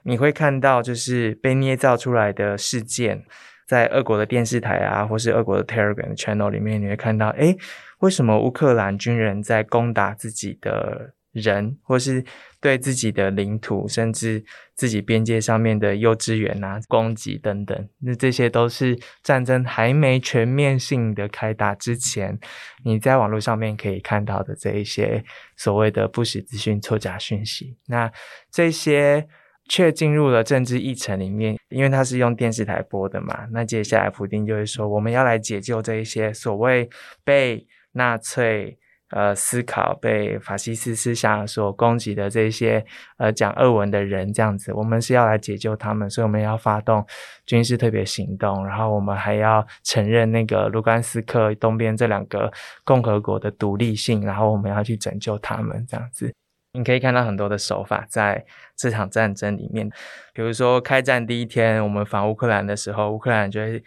[0.04, 3.24] 你会看到就是被捏造出来的事件，
[3.66, 7.58] 在俄国的电视台啊，或是俄国的 Telegram channel 里面，你会看到，诶，
[8.00, 11.14] 为什么乌克兰军人在攻打自己的？
[11.38, 12.24] 人，或是
[12.60, 14.44] 对自己的领土，甚至
[14.76, 22.38] 自己边界上面的幼稚园啊攻击等等，那这些都是战争还没全面性的开打之前，
[22.84, 25.24] 你在网络上面可以看到的这一些
[25.56, 27.78] 所谓的不实资讯、错假讯息。
[27.88, 28.12] 那
[28.52, 29.28] 这些
[29.70, 33.48] 却进入了政治议程里面，因为它是用电视台播的嘛。
[33.52, 36.90] 那接下来普丁就会说，我们要来解救这一些所谓
[37.24, 38.80] 被纳粹。
[39.10, 42.86] 呃，思考被法西斯思想所攻击的这些
[43.18, 47.06] 呃讲俄文的人，这样子，我们是要来解救他们，所以我们要发动
[47.46, 52.52] 军事特别行动，然后我们还要承认那个卢甘斯克东边这两个
[52.84, 56.34] 共和国的独立性，然后我们要去拯救他们，这样子。
[56.74, 59.90] 你可以看到很多的手法在这场战争里面，
[60.34, 63.82] 比如说开战第一天，我们反乌克兰的时候，乌克兰就会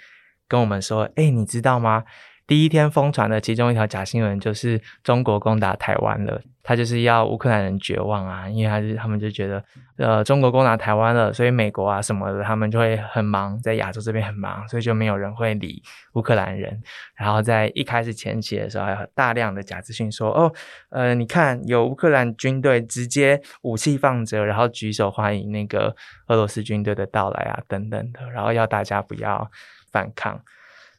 [0.48, 2.04] 跟我们说：“哎，你知道吗？”
[2.50, 9.64] 第一天疯传的其中一条假新闻就是中国攻打台湾了，他就是要乌克兰人绝望啊，因为他是他们就觉得，
[9.98, 15.80] 呃，中国攻打台湾了，所以美国啊什么的，他们就会很忙，在亚洲这边很忙，所以就没有人会理
[16.14, 16.82] 乌克兰人。
[17.14, 20.52] 然后在一开始前期的时候，还有大量的假资讯说，哦，
[20.88, 25.94] 呃，你看有乌克兰军队直接武器放着，然后举手欢迎那个
[26.26, 29.48] 俄罗斯军队的到来啊，等等的，然后要大家不要
[29.92, 30.42] 反抗。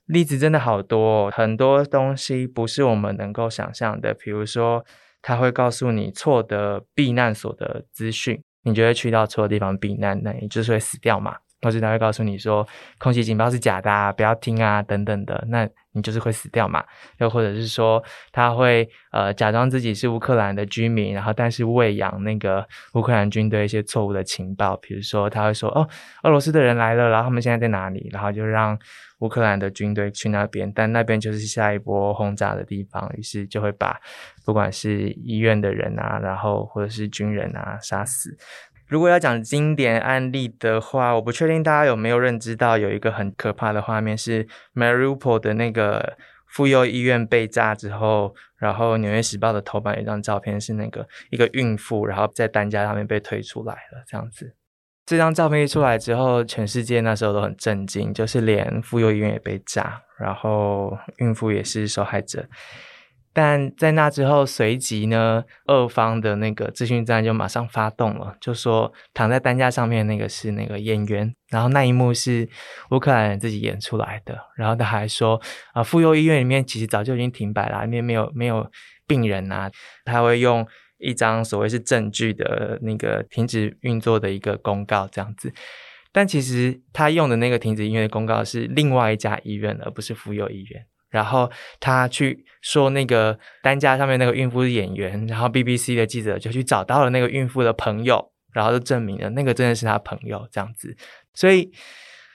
[0.05, 4.13] 例子真的好多，哦很多东西不是我们能够想象的。
[4.13, 4.85] 比如说，
[5.21, 11.37] 他会告诉你错的避难所的资讯，你就会去到错的地方避难，那你就是会死掉嘛。
[11.61, 16.83] 或者他会告诉你说，空袭警报是假的，啊，不要听啊，等等的，那你就是会死掉嘛。
[17.17, 25.87] 又或者是说，他会呃假装自己是乌克兰的居民，然后但是喂养那个乌克兰军队一些错误的情报，比如说他会说，哦，
[26.23, 28.77] 俄罗斯的人来了，然后他们现在在哪里，然后就让。
[29.21, 33.95] 乌克兰的军队去那边，但那边就是下一波轰炸的地方，于是就会把
[34.43, 38.35] 不管是医院的人啊，然后或者是军人啊杀死。
[38.91, 54.53] 如果要讲经典案例的话，我不确定大家有没有认知到有一个很可怕的画面，是 Mariupol 的那个妇幼医院被炸之后，然后《纽约时报》的头版有一张照片，是那个一个孕妇，然后在担架上面被推出来了，这样子。
[55.05, 62.45] 这张照片一出来之后，全世界那时候都很震惊，就是连妇幼医院也被炸，然后孕妇也是受害者。
[63.33, 72.47] 但在那之后，随即呢，俄方的那个资讯站就马上发动了，就说躺在担架上面那个是那个演员，然后那一幕是
[72.91, 74.37] 乌克兰人自己演出来的。
[74.55, 75.41] 然后他还说，
[75.73, 78.69] 啊，妇幼医院里面其实早就已经停摆了，里面没有没有
[79.07, 79.71] 病人啊，
[80.05, 80.67] 他会用。
[81.03, 85.51] 一张所谓是证据的那个停止运作的一个公告，这样子。
[86.11, 90.85] 但其实他用的那个停止医院的公告是另外一家医院，而不是妇幼医院。
[91.11, 100.97] 然后他去说那个担架上面那个孕妇是演员，然后 BBC 的记者就去找到了那个孕妇的朋友，然后就证明了那个真的是他朋友，这样子。
[101.35, 101.71] 所以。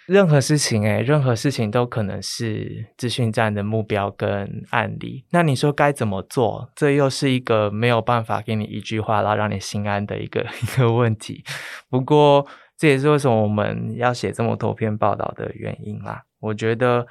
[0.06, 5.24] 任何事情，诶任何事情都可能是资讯站的目标跟案例。
[5.30, 6.70] 那你说该怎么做？
[6.76, 11.42] 这又是一个没有办法给你一句话，然后让你心安的一个 一个问题。
[11.90, 12.46] 不过，
[12.78, 16.22] 这也是为什么我们要写这么多篇报道的原因啦。
[16.38, 17.04] 我觉得。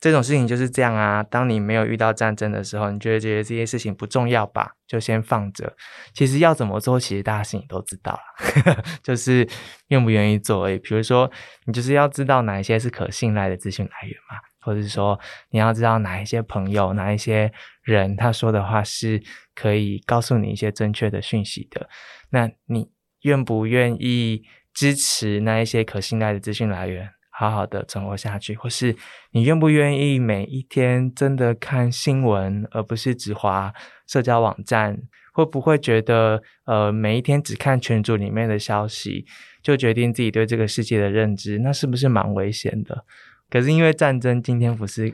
[0.00, 1.22] 这种事情就是这样啊。
[1.22, 4.72] 当你没有遇到战争的时候，你觉得觉得这些事情不重要吧？
[4.86, 5.74] 就先放着。
[6.12, 9.48] 其实要怎么做，其实大家心里都知道了， 就是
[9.88, 10.64] 愿不愿意做。
[10.64, 11.30] 诶，比如说，
[11.66, 15.18] 你就是要知道哪一些是可信赖的资讯来源嘛，或者是说，
[15.50, 17.50] 你要知道哪一些朋友、哪一些
[17.82, 19.22] 人他说的话是
[19.54, 21.88] 可以告诉你一些正确的讯息的。
[22.30, 22.90] 那你
[23.22, 24.42] 愿不愿意
[24.74, 27.13] 支持那一些可信赖的资讯来源？
[27.36, 28.94] 好好的存活下去，或是
[29.32, 33.74] 你愿不愿意每一天真的看新闻，而不是只划
[34.06, 35.02] 社交网站？
[35.32, 39.26] 会不会觉得，呃，每一天只看群组里面的消息，
[39.60, 41.58] 就决定自己对这个世界的认知？
[41.58, 43.04] 那是不是蛮危险的？
[43.50, 45.12] 可是因为战争，今天不是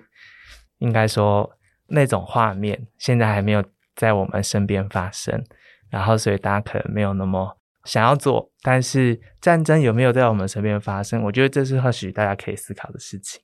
[0.81, 1.51] 应该说
[1.87, 3.65] 那种画面，现在还没有
[3.97, 5.43] 在我们身边发生，
[5.89, 7.57] 然后所以大家可能没有那么。
[7.85, 11.23] 想要做，但是战争有没有在我们身边发生？
[11.25, 13.41] 我觉得这是或许大家可以思考的事情。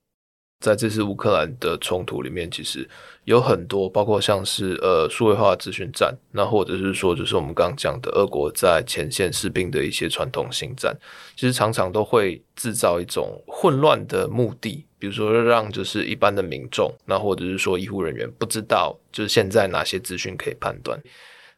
[0.58, 2.88] 在这次乌克兰的冲突里面，其实
[3.24, 10.96] 有很多，包括像是呃数位化资讯战，那或者是说，就是我们刚刚讲的俄国在前线士兵的一些传统性战，
[11.34, 20.98] 其实常常都会制造一种混乱的目的，比如说让就是一般的民众，那或者是说医护人员不知道就是现在哪些资讯可以判断，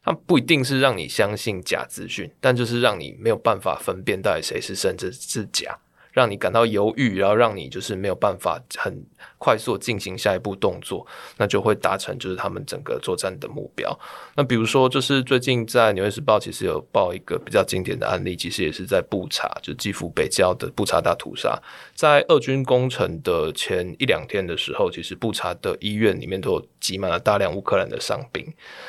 [0.03, 5.77] 它不一定是让你相信假资讯，但就是让你没有办法分辨到底谁是甚至是假。
[6.11, 9.05] 让你感到犹豫，然后让你就是没有办法很
[9.39, 13.99] 快速进行下一步动作，那就会达成就是他们整个作战的目标。
[14.35, 21.59] 那比如说，就是最近在《纽约时报》其实有报一个比较经典的案例，其实也是在布查，就基辅北郊的布查大屠杀。
[21.95, 28.45] 在俄军攻城的前一两天的时候，其实布查的医院里面都有挤满了大量乌克兰的伤兵，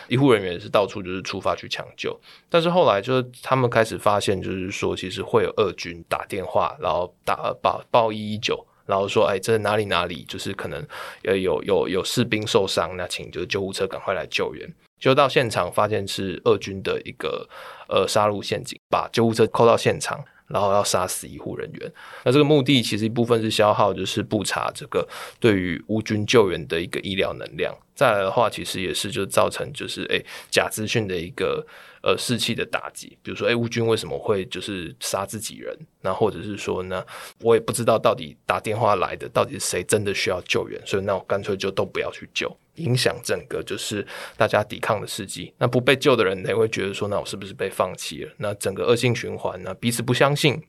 [0.08, 2.20] 医护人员是到处就是出发去抢救。
[2.48, 7.14] 但是后来就是他们开始发现，就是说其实会有俄军打电话，然后。
[7.22, 10.84] 打报报一一九，然后说，哎，这哪里哪里，就是可能
[11.22, 14.68] 呃有有有士兵受伤，那请就是救护车赶快来救援。
[14.98, 17.48] 就到现场发现是俄军的一个
[17.88, 21.92] 呃杀戮陷阱，把救护车扣到现场，然后要杀死医护人员。
[22.24, 27.74] 那这个目的其实一部分是消耗，就是不查这个对于乌军救援的一个医疗能量。
[27.94, 30.20] 再来的话，其实也是就造成就是哎
[30.50, 31.64] 假资讯的一个。
[32.02, 35.76] 呃，士气的打击，比如说，哎，乌军为什么会就是杀自己人？
[36.00, 37.04] 那或者是说呢，
[37.40, 45.52] 我也不知道到底打电话来的到底是谁真的需要救援，所以那我干脆就都不要去救，影响整个就是大家抵抗的士气。
[45.58, 48.32] 那不被救的人，也会觉得说，那我是不是被放弃了？
[48.38, 49.74] 那整个恶性循环呢？
[49.74, 50.62] 彼此不相信。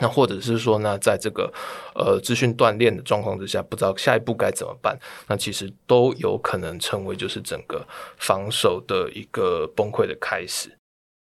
[0.00, 1.52] 那或者是说呢，在这个
[1.94, 7.86] 呃资讯断裂的状况之下，不知道下一步该怎么办，那其实都有可能成为就是整个
[8.16, 10.78] 防守的一个崩溃的开始。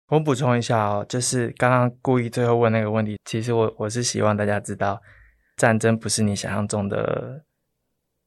[0.09, 5.01] 我补充一下哦，就是刚刚故意最后问那个问题，其实我我是希望大家知道，
[5.57, 7.43] 战争不是你想象中的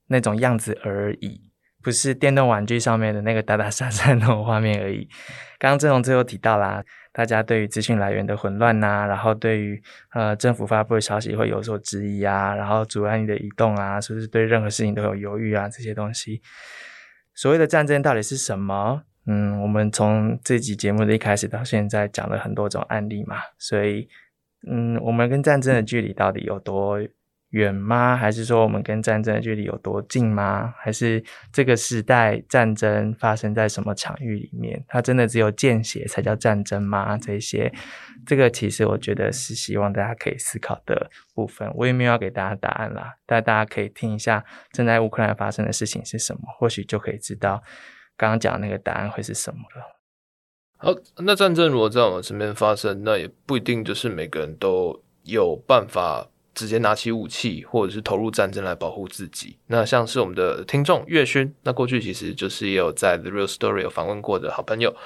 [0.08, 1.40] 那种样子而已，
[1.82, 5.08] 不是电动玩具上面的那个打打杀杀那种画面而已。
[5.58, 6.84] 刚刚郑荣最后提到啦。
[7.18, 15.68] 大家对于资讯来源的混乱呐，然后对于呃政府发布的消息会有所质疑啊，然后阻碍你的移动啊，是不是对任何事情都有犹豫啊？
[15.68, 16.40] 这些东西，
[17.34, 19.02] 所谓的战争到底是什么？
[19.26, 24.08] 嗯，我们从这集节目的一开始到现在讲了很多种案例嘛，所以
[24.70, 27.00] 嗯，我们跟战争的距离到底有多？
[27.50, 28.14] 远吗？
[28.14, 30.74] 还是说我们跟战争的距离有多近吗？
[30.78, 34.84] 还是这个时代战争发生在什么场域里面？
[34.86, 37.16] 它真的只有见血才叫战争吗？
[37.16, 37.72] 这些，
[38.26, 41.72] 这个其实我觉得是希望大家可以思考的部分。
[41.74, 47.62] 我也没有要给大家答案啦，但大家可以听一下正在乌克兰发生的事情是什么，或许就可以知道
[48.18, 49.96] 刚刚讲那个答案会是什么了。
[50.76, 50.94] 好，
[51.24, 56.28] 那战争如果在我们身边发生，那也不一定就是每个人都有办法。
[56.58, 59.56] 直接拿起武器，或者是投入战争来保护自己。
[59.68, 64.96] 那像是我们的听众月勋，那过去其实就是也有在 The Real Story 有访问过的好朋友。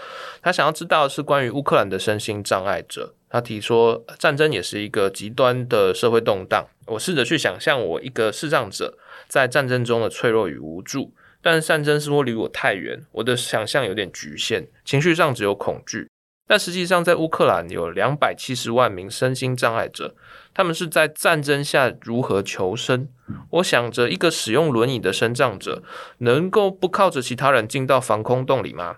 [0.40, 3.14] 他想要知道的是关于乌克兰的身心障碍者。
[3.28, 6.66] 他提说，战争也是一个极端的社会动荡。
[6.86, 8.96] 我试着去想象我一个视障者
[9.28, 16.08] 在战争中的脆弱与无助，但战争似乎离我太远，我的想象有点局限，情绪上只有恐惧。
[16.46, 20.14] 但实际上，在乌克兰有两百七十万名身心障碍者。
[20.54, 23.08] 他们是在战争下如何求生？
[23.50, 25.82] 我想着，一个使用轮椅的身障者
[26.18, 28.96] 能够不靠着其他人进到防空洞里吗？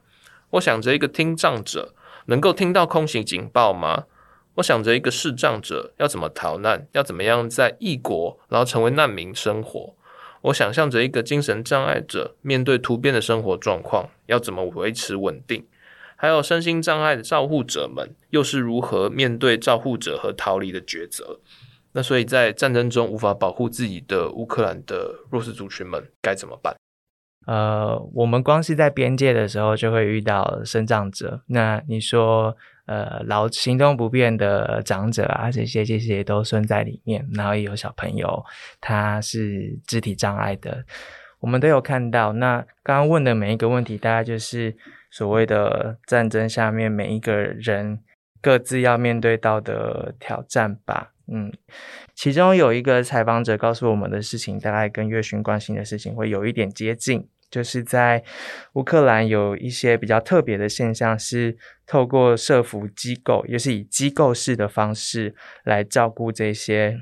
[0.50, 1.94] 我想着，一个听障者
[2.26, 4.06] 能够听到空袭警报吗？
[4.56, 6.88] 我想着，一个视障者要怎么逃难？
[6.92, 9.94] 要怎么样在异国，然后成为难民生活？
[10.42, 15.64] 我想象着，一个精神障碍者面对突变的生活状况，要怎么维持稳定？
[16.24, 21.38] 还有身心障碍的照护者们，又是如何面对照护者和逃离的抉择？
[21.92, 26.74] 那所以在战争中无法保护自己的乌克兰的弱势族群们该怎么办？
[27.46, 31.42] 呃，我们光是在边界的时候就会遇到身障者。
[31.48, 32.56] 那你说，
[32.86, 37.28] 呃，老行动不便的长者啊，这些这些都算在里面。
[37.34, 38.42] 然后也有小朋友，
[38.80, 40.86] 他是肢体障碍的，
[41.40, 42.32] 我们都有看到。
[42.32, 44.74] 那刚刚问的每一个问题，大概就是。
[45.14, 48.00] 所谓的战争下面每一个人
[48.42, 51.52] 各自要面对到的挑战吧，嗯，
[52.16, 58.24] 其中有一个采访者告诉我们的事情，大概跟月勋关心的事情会有一点接近，就是在
[58.72, 61.56] 乌克兰有一些比较特别的现象，是
[61.86, 66.98] 透过社服机构，也是以机构式的方式来照顾这些。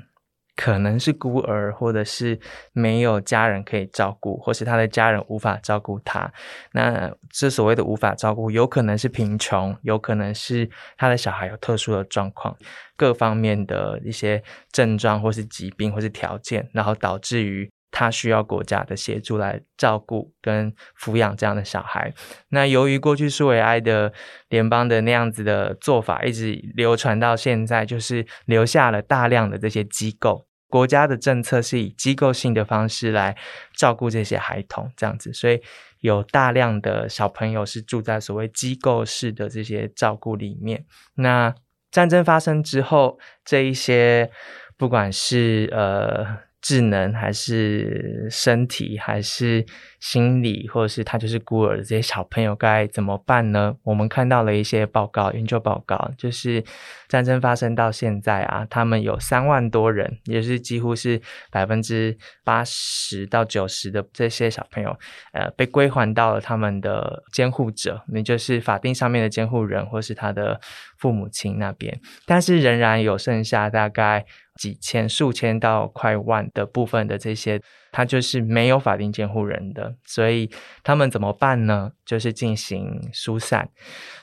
[0.55, 2.39] 可能是孤儿，或者是
[2.71, 6.31] 没有家人可以照顾，或是他的家人无法照顾他。
[6.71, 12.55] 那这所谓的无法照顾，有可能是贫穷，有可能是他的小孩有特殊的状况，
[12.95, 22.11] 各方面的一些症状，或是疾病，或是条件，然后导致于他需要国家的协助来照顾跟抚养这样的小孩。
[22.49, 24.11] 那由于过去苏维埃的
[24.49, 33.37] 联邦的那样子的做法一直流传到现在，就是留下了大量的这些机构，国家的政策是以机构性的方式来
[33.77, 35.61] 照顾这些孩童，这样子，所以
[35.99, 40.83] 有大量的小朋友是住在所谓机构式的这些照顾里面。
[41.13, 41.53] 那
[41.91, 44.31] 战争发生之后，这一些
[44.75, 46.51] 不管是呃。
[46.63, 49.65] 智能还是身体还是
[49.99, 53.75] 心理，或者是他就是孤儿的这些小朋友该怎么办呢？
[53.83, 56.63] 我们看到了一些报告，研究报告，就是
[57.09, 64.97] 战争发生到现在啊，他们有三万多人，也是几乎是百分之八十到九十的这些小朋友，
[65.33, 70.57] 呃，被归还到了他们的监护者，也就是法定上面的监护人，或是他的
[70.97, 74.25] 父母亲那边，但是仍然有剩下大概。
[74.59, 80.49] 几千、数千到快万的部分的这些，他就是没有法定监护人的，所以
[80.83, 81.91] 他们怎么办呢？
[82.05, 83.69] 就是进行疏散。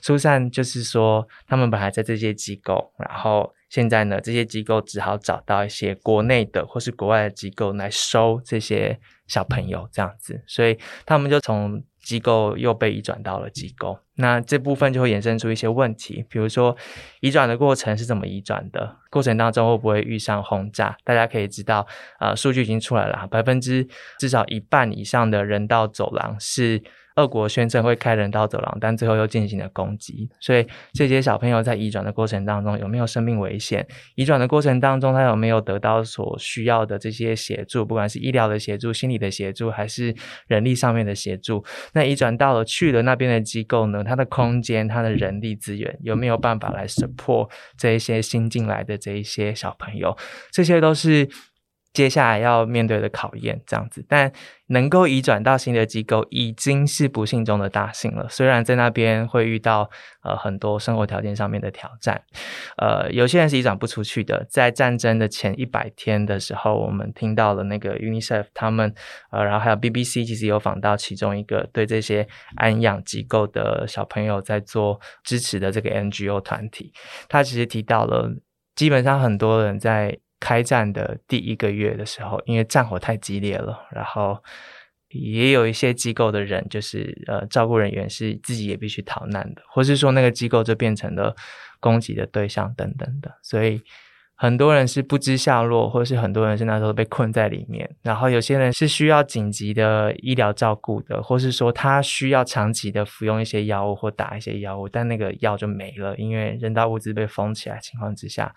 [0.01, 11.83] 疏散就是说，他们本来在这些机构，然后现在呢，这些机构只好找到一些国内的或是国外的机构来收这些小朋友，这样子，所以他们就从。
[12.11, 16.77] 机构又被移转到了机构，那这部分就会衍生出一些问题，比如说
[17.21, 18.97] 移转的过程是怎么移转的？
[19.11, 20.97] 过程当中会不会遇上轰炸？
[21.05, 21.87] 大家可以知道，
[22.19, 23.87] 啊，数据已经出来了，百分之
[24.19, 26.83] 至少一半以上的人道走廊是。
[27.21, 30.29] 俄国宣称会开人道走廊，但最后又进行了攻击。
[30.41, 33.87] 所以这些小朋友在移转的过程当中有没有生命危险？
[34.15, 37.85] 移转的过程当中，他有没有得到所需要的这些协助？
[37.85, 40.15] 不管是医疗的协助、心理的协助，还是
[40.47, 41.65] 人力上面的协助？
[41.93, 44.03] 那移转到了去了那边的机构呢？
[44.03, 50.17] 它的空间、它的人力资源有没有办法来 support 这一些新进来的这一些小朋友？
[50.51, 51.29] 这些都是。
[51.93, 54.33] 接下来要面对的考验，这样子，但
[54.69, 58.29] 能够移转到新的机构，已经是不幸中的大幸了。
[58.29, 59.91] 虽然在那边会遇到
[60.23, 62.23] 呃很多生活条件上面的挑战，
[62.77, 64.47] 呃，有些人是移转不出去的。
[64.49, 68.95] 在战争的前一百天的时候，我们听到了那个 UNICEF 他们，
[69.33, 76.93] 呃，然后还有 BBC 其实有访到其中一个对这些安养机构的小朋友在做支持的这个 NGO 团体，
[77.29, 78.33] 他其实提到了，
[78.77, 80.21] 基本上很多人在。
[80.41, 84.43] 开战的第一个月的时候，因为战火太激烈了，然后
[85.11, 91.37] 也有一些机构的人，就是呃，照顾人员是自己也必须逃难的，或是说那个机构就变成了
[91.79, 93.83] 攻击的对象等等的，所以
[94.37, 108.55] 很多人是不知下落，或是很多人是那时候被困在里面，然后有些人是需要紧急的医疗照顾的，或是说他需要长期的服用一些药物或打一些药物，但那个药就没了，因为人道物资被封起来情况之下，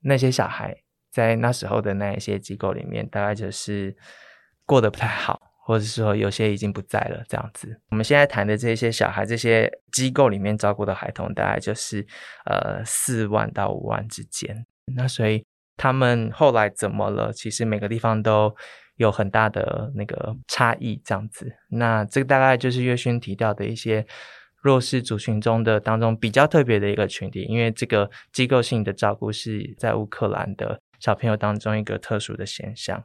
[0.00, 0.85] 那些小孩。
[1.16, 3.96] 在那时候的那一些机构里面，大概就是
[4.66, 7.74] 过得不太好，或者说有些已经不在了这样子。
[7.88, 12.06] 我们现在谈的这些小孩，这些机构里面照顾的孩童，大概就是
[12.44, 14.66] 呃四万到五万之间。
[14.94, 15.42] 那所以
[15.78, 17.32] 他们后来怎么了？
[17.32, 18.54] 其实每个地方都
[18.96, 21.50] 有很大的那个差异这样子。
[21.70, 24.06] 那这个大概就是岳勋提到的一些。
[24.62, 33.04] 弱势族群中的当中比较特别的一个群体，因为这个机构性的照顾是在乌克兰的小朋友当中一个特殊的现象。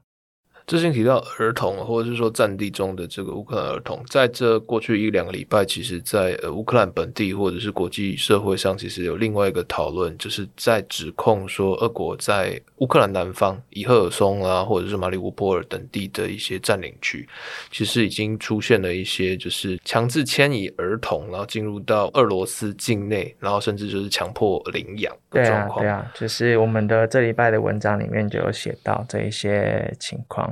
[0.67, 17.27] 之前提到儿童，或者是说战地中的这个乌克兰儿童，在这过去一两个礼拜，其实，在呃乌克兰本地或者是国际社会上，其实有另外一个讨论，就是在指控说，俄国在乌克兰南方以赫尔松啊，或者是马里乌波尔等地的一些占领区，
[17.71, 25.81] 其实已经出现了一些就是强制迁移儿童，然后进入到俄罗斯境内，然后甚至就是强迫领养的状况。
[25.81, 30.50] 对啊，就是我们的这礼拜的文章里面就有写到这一些情况。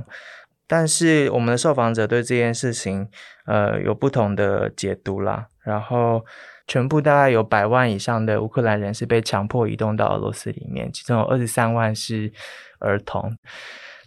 [0.67, 3.07] 但是我们的受访者对这件事情，
[3.45, 5.47] 呃，有不同的解读啦。
[5.63, 6.23] 然后，
[6.67, 12.31] 全部大概有百万以上的乌克兰人是被强迫移动到俄罗斯里面，其中有二十三万是
[12.79, 13.35] 儿童。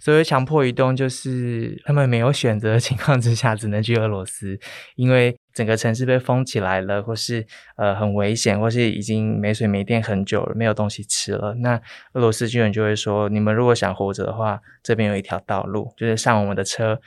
[0.00, 4.58] 所谓强迫移动，就是他们没有选择的情况之下，只能去俄罗斯，
[4.96, 7.46] 因为整个城市被封起来了，或是
[7.76, 11.54] 呃很危险，或是已经没水没电很久了，没有东西吃了。
[11.54, 11.80] 那
[12.14, 17.00] 俄罗斯军人就会说：你们如果想活着的话，这边有一条道路，就是上我们的车。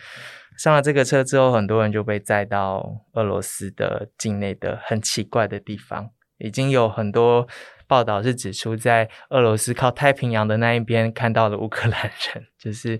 [0.58, 7.48] 上了这个车之后，很多人就被载到俄罗斯的境内的很奇怪的地方，已经有很多。
[7.88, 13.00] 报道是指出，在俄罗斯靠太平洋的那一边看到了乌克兰人，就是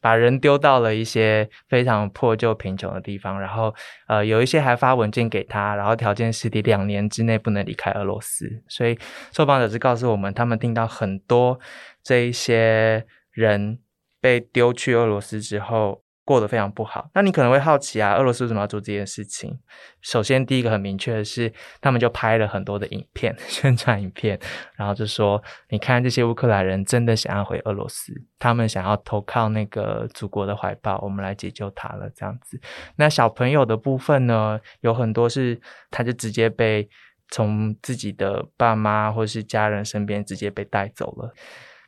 [0.00, 3.74] 把人丢到了一些非常破旧贫穷的地方，然后
[4.08, 8.62] 呃有一些还发文件给他，然后条件是你两年之内不能离开俄罗斯。
[8.68, 8.98] 所以
[9.32, 11.58] 受访者是告诉我们，他们听到很多
[12.02, 13.78] 这一些人
[14.20, 17.10] 被丢去俄罗斯之后，过得非常不好。
[17.14, 19.58] 那你可能会好奇啊，俄罗斯为什么要做这件事情？
[20.00, 24.38] 首先，第一个很明确的是，他们就拍了很多的影片， 宣传影片，
[24.76, 32.60] 然后就说：“你看，这些乌克兰人真的想要回俄罗斯，他们想要投靠那个祖国的怀抱，我们来解救他了。”这样子。
[32.96, 35.60] 那小朋友的部分呢，有很多是
[35.90, 36.88] 他就直接被
[37.30, 41.32] 从自己的爸妈或是家人身边直接被带走了。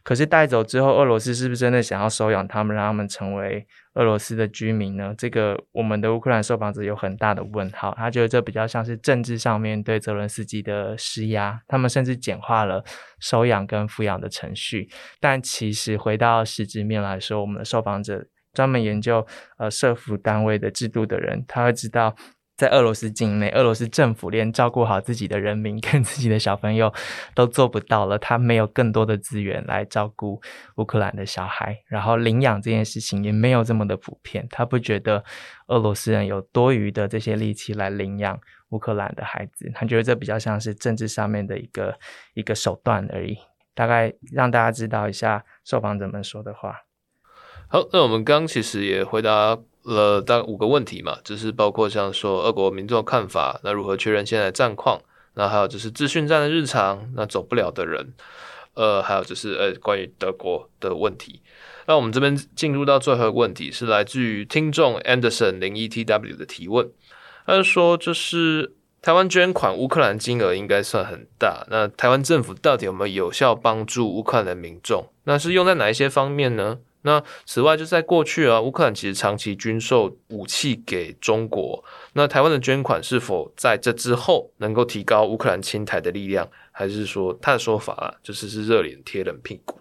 [0.05, 5.15] 可是带走之后，俄罗斯是不是真的想要收养他们，让他们成为俄罗斯的居民呢？
[5.17, 7.95] 这个我们的乌克兰受访者有很大的问号。
[7.97, 12.85] 他觉得这比较像是政治上面对泽伦斯基的施压，他们甚至简化了
[13.19, 14.91] 收养跟抚养的程序。
[15.19, 19.27] 但其实回到实质面来说，我们的受访者专门研究
[19.57, 22.15] 呃社福单位的制度的人，他会知道。
[22.57, 26.93] 在俄罗斯境内，俄罗斯政府连照顾好自己的人民跟自己的小朋友
[27.35, 30.41] 都做不到了，他没有更多的资源来照顾
[30.77, 35.25] 乌克兰的小孩，然后领养这件事情也没有这么的普遍，他不觉得
[35.67, 38.39] 俄罗斯人有多余的这些力气来领养
[38.69, 41.99] 乌克兰的孩子，他觉得这比较像是政治上面的一个
[42.35, 43.37] 一个手段而已。
[43.75, 46.85] 大概让大家知道一下受访者们说的话。
[47.67, 49.59] 好，那我们刚其实也回答。
[49.85, 55.01] 了大概五个问题嘛，就是包括像说俄国民众看法，那如何确认现在战况，
[55.35, 58.14] 那还有就是资讯战的日常，那走不了的人，
[58.74, 61.41] 呃，还有就是呃关于德国的问题。
[61.87, 66.91] 那我们这边进入到最后一个问题，是来自于听众 Anderson 零一 TW 的提问，
[67.47, 68.72] 他说就是
[69.03, 75.07] 台湾捐款乌克兰金额应该算很大，那台湾政府到底有没有有效帮助乌克兰民众？
[75.24, 76.78] 那是用在哪一些方面呢？
[77.07, 81.85] 那此外，就在过去啊，乌克兰其实长期军售武器给中国。
[82.15, 89.79] 那台湾的捐款是否在这之后能够提高乌克兰亲台的力量，还是说他的说法啊，就是是热脸贴冷屁股？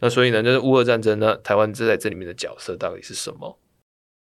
[0.00, 3.58] 那所以呢，就是乌俄战争呢，台湾在这里面的角色到底是什么？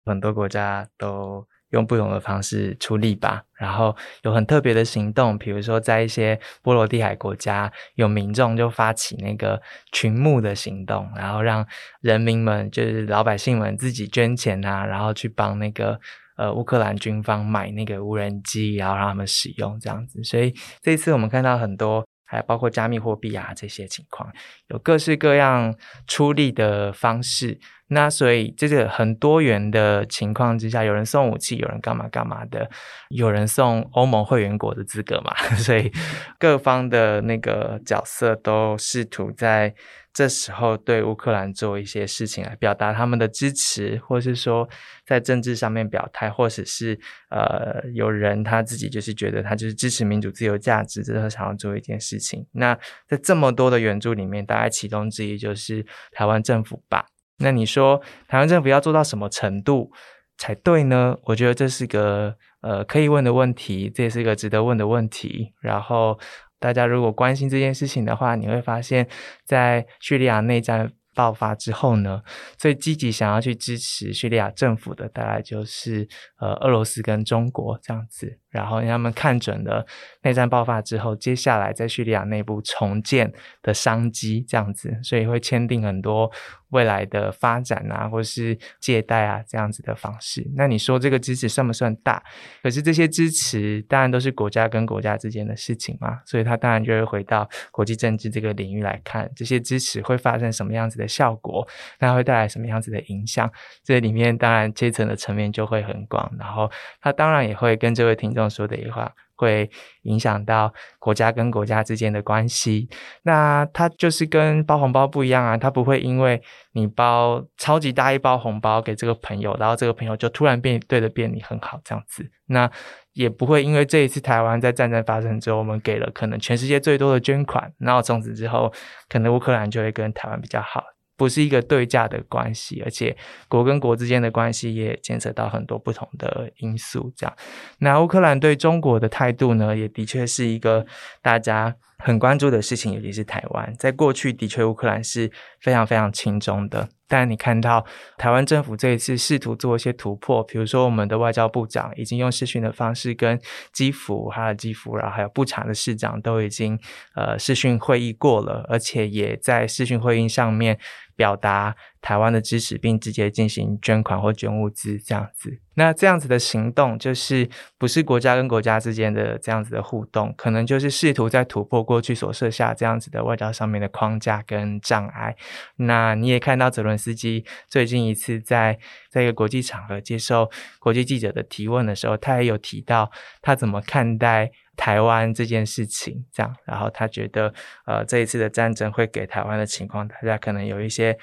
[0.07, 1.47] 很多国家都。
[1.71, 9.61] 用不同的方式出力吧，然后有很特别的行动，比如说在一些波罗的海国家，有民众就发起那个
[9.93, 11.67] 群募的行动，然后让
[12.01, 15.99] 人民们就是老百姓们自己捐钱啊，然后去帮那个
[16.37, 20.23] 呃乌克兰军方买那个无人机，然后让他们使用这样子。
[20.23, 22.05] 所以这次我们看到很多。
[22.33, 24.33] 还包括加密货币啊这些情况，
[24.69, 25.75] 有各式各样
[26.07, 27.59] 出力的方式。
[27.91, 32.71] 那所以这个很多元的情况之下，有人送武器，有人干嘛干嘛的，
[33.09, 35.35] 有人送欧盟会员国的资格嘛。
[35.59, 35.93] 所以
[36.39, 39.75] 各方的那个角色都试图在。
[40.13, 44.69] 这时候对乌克兰做一些事情来表达他们的支持，或是说
[45.07, 46.99] 在政治上面表态，或者是
[47.31, 52.45] 呃有人他自己就是觉得他就是支持民主自由价值，这是想要做一件事情。
[52.51, 52.77] 那
[53.07, 57.07] 在这么多的援助里面，大概其中之一就是台湾政府吧。
[57.41, 59.91] 那你说台湾政府要做到什么程度
[60.39, 61.17] 才对呢？
[61.25, 65.53] 我觉得这是个呃可以问的问题，这也是一个值得问的问题。
[65.61, 66.19] 然后。
[66.63, 69.09] 大家如果关心这件事情的话，你会发现，
[69.47, 72.21] 在叙利亚内战爆发之后呢，
[72.59, 76.07] 最积极想要去支持叙利亚政府的，大概就是
[76.39, 78.40] 呃俄罗斯跟中国这样子。
[78.51, 79.87] 然后他们看准了
[80.23, 83.33] 内战爆发之后，接下来在叙利亚内部重建
[83.63, 86.31] 的商机这样子，所以会签订很多。
[86.71, 90.49] 未来的发展啊，或是借贷啊，这样子的方式。
[90.55, 92.23] 那你说这个支持算不算大？
[92.63, 101.67] 可是这些支持当然都是国家跟国家之间的事情嘛，所以它当然就会回到国际政治这个领域来看，这些支持会发生什么样子的效果，
[101.99, 103.51] 那会带来什么样子的影响？
[103.83, 106.71] 这里面当然阶层的层面就会很广，然后
[107.01, 109.13] 它当然也会跟这位听众说的一话。
[109.41, 109.71] 会
[110.03, 112.87] 影响到国家跟国家之间的关系，
[113.23, 122.71] 那它就是跟包红包不一样啊，它不会因为你包超级大一包红包给这个朋友，然后这个朋友就突然变对的变你很好这样子，那
[123.15, 128.71] 也不会因为这一次台湾在战争发生之后，我们给了可能全世界最多的捐款，然后从此之后，
[129.09, 130.85] 可能乌克兰就会跟台湾比较好。
[131.21, 133.15] 不是一个对价的关系，而且
[133.47, 137.13] 国跟国之间的关系也牵扯到很多不同的因素。
[137.15, 137.37] 这样，
[137.81, 140.87] 那乌克兰对中国的态度呢，也的确是一个
[141.21, 143.75] 大家很关注的事情，尤其是台湾。
[143.79, 146.89] 在过去，的确乌克兰是非常非常轻中的。
[147.07, 147.85] 但你看到
[148.17, 153.37] 台湾政府这一次试图做一些突破，比如说我们的外交部长已经用视讯的方式跟
[153.73, 156.79] 基辅、还有基辅，然后还有布查的市长都已经
[157.17, 160.79] 呃视讯会议过了，而且也在视讯会议上面。
[161.21, 165.61] 表达台湾的支持，并直接进行捐款或捐物资这样子。
[165.75, 167.47] 那这样子的行动，就是
[167.77, 175.37] 不是国家跟国家之间的这样子的互动，可能就是试图在突破过去所设下这样子的外交上面的框架跟障碍。
[175.77, 178.79] 那你也看到泽伦斯基最近一次在
[179.11, 183.11] 在一个国际场合接受国际记者的提问的时候，他也有提到
[183.43, 184.51] 他怎么看待。
[184.81, 187.53] 台湾这件事情，这样，然后他觉得，
[187.85, 191.19] 呃，这一次的战争会给台湾的情况，大家可能有一些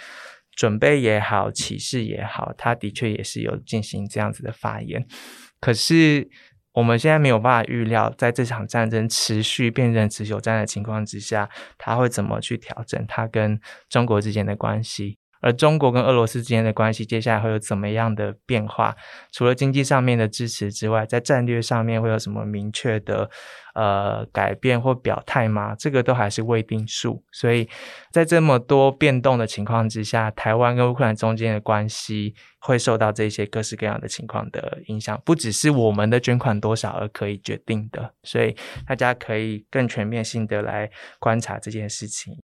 [0.56, 5.04] 准备也好，启示也好，他的确也是有进行这样子的发言。
[5.60, 6.30] 可是
[6.74, 11.50] 我们现在没有办法预料，在这场战争持续变成持久战的情况之下，
[11.80, 15.18] 他会怎么去调整他跟中国之间的关系。
[15.42, 18.96] 而中国跟俄罗斯之间的关系接下来会有怎么样的变化？
[19.32, 23.30] 除了经济上面的支持之外，在战略上面会有什么明确的
[23.76, 25.76] 呃改变或表态吗？
[25.76, 27.24] 这个都还是未定数。
[27.32, 27.70] 所以
[28.12, 38.14] 在这么多变动的情况之下，台湾跟乌克兰中间的关系会受到这些各式各样的情况的影响，不只是我们的捐款多少而可以决定的。
[38.24, 38.56] 所以
[38.88, 42.38] 大家可以更全面性的来观察这件事情。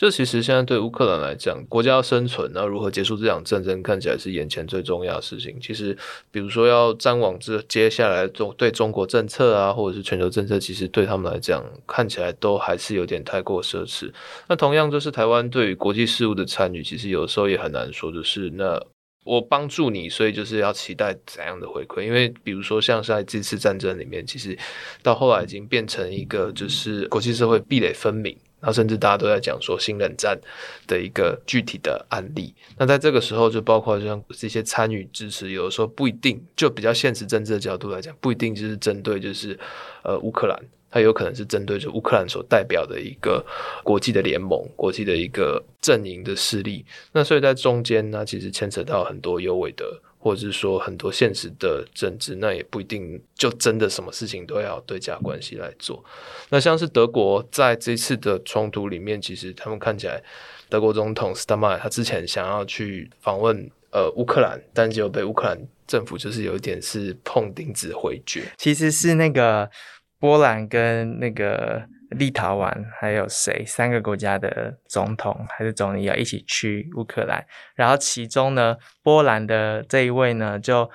[0.00, 5.54] 这其实现在对乌克兰来讲，国家要生存，然后如何结束这场战争，看起来是眼前最重要的事情。
[5.60, 5.94] 其实，
[6.30, 14.10] 比如说要瞻往这接下来中对中国政策啊，或者是全球政策，其实对他们来讲，看起来都还是有点太过奢侈。
[14.48, 18.82] 那同样就是台湾对于国际事务的参与，其实有时候也很难说，就是那
[19.26, 22.00] 我帮助你，所以就是要期待怎样的回馈？
[22.04, 24.56] 因为比如说像在这次战争里面，其实
[25.02, 28.34] 到后来已经变成一个就是国际社会壁垒分明。
[28.60, 30.38] 然后甚至大家都在讲说新冷战
[30.86, 32.54] 的一个具体的案例。
[32.76, 39.58] 那在这个时候，就包括像这些参与支持，有的时候不一定就比较现实政治的角度来讲，不一定就是针对就是
[40.02, 40.58] 呃乌克兰，
[40.90, 43.44] 它有可能是针对着乌克兰所代表的一个
[43.82, 46.84] 国际的联盟、国际的一个阵营的势力。
[47.12, 49.84] 那所以在中间呢，其实牵扯到很多优美的。
[50.22, 56.04] 或者是说很多现实的政治，那也不一定就真的什么事情都要对价关系来做。
[56.50, 60.22] 那像是德国在这次的冲突里面，其实他们看起来，
[60.68, 68.44] 德国总统斯特迈他之前想要去访问呃乌克兰，但结果被乌克兰政府就是有一点是碰钉子回绝。
[68.58, 69.70] 其实是那个
[70.18, 71.82] 波兰跟那个。
[72.10, 73.64] 立陶宛还有谁？
[73.66, 77.44] 三个国家的总统还是总理要一起去乌克兰，
[77.74, 80.90] 然后其中呢，波兰的这一位呢，就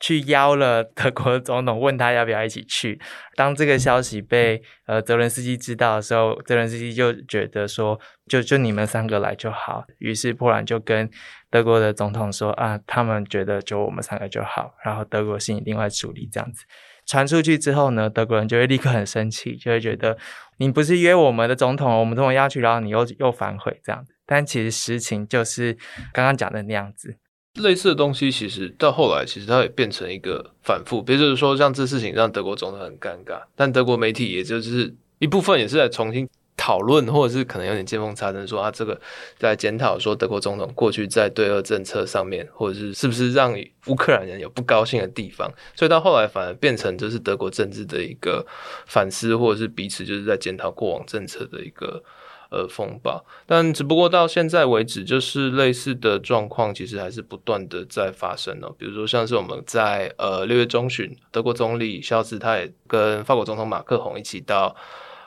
[0.00, 3.00] 去邀了德国总统，问他要不要一起去。
[3.36, 9.84] 当这个消息被 呃泽伦斯基知道的时候，泽伦斯基就觉得说，就就你们三个来就好。
[9.98, 11.08] 于是波兰就跟
[11.50, 16.64] 德国的总统说啊，他们觉得就我们三个就好，然后德国是你另外处理这样子。
[17.06, 20.16] 传出去之后呢，德国人就会立刻很生气，就会觉得
[20.58, 24.04] 你不是约我们的总统，我们总统要去，然后你又又反悔这样。
[24.26, 25.76] 但其实实情就是
[26.12, 27.16] 刚刚讲的那样子。
[27.60, 31.02] 类似的东西，其实到后来，其实它也变成一个反复。
[31.02, 36.28] 比如就是说，像这事情让德国总统很尴尬，但德国媒体也就是一部分也是在重新。
[36.56, 38.98] 讨论，或者是可能有点见缝插针，说啊，这个
[39.36, 43.54] 在检讨说德国总统过去在对俄政策上面，或者是是不是让
[43.86, 48.46] 乌克兰人有不高兴的地方，所以到后来反而变成就是德国政治的一个
[48.86, 52.02] 反思，或者是彼此就是在检讨过往政策的一个
[52.50, 53.22] 呃风暴。
[53.46, 58.72] 但只不过到现在为止，就是类似的状况其实还是不断的在发生哦。
[58.78, 64.74] 比如说像是我们在呃六月中旬，德国总理肖兹他也跟法国总统马克宏一起到。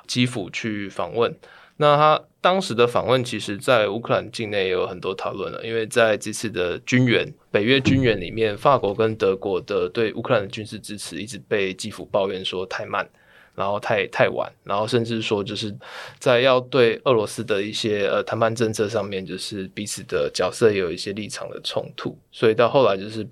[0.07, 1.35] 基辅去访问，
[1.77, 5.63] 那他当时的访问，其实在乌克兰境内也有很多讨论了。
[5.65, 13.07] 因为在这次的军援，北约军援里面，法国跟德国的对乌克兰的军事支持，一直被基辅抱怨说太慢，
[13.53, 15.75] 然后太太晚，然后甚至说就是
[16.17, 23.27] 在要对俄罗斯的一些呃谈判政策上面，就是彼此的角色有一些立场的冲突，所以到后来就是。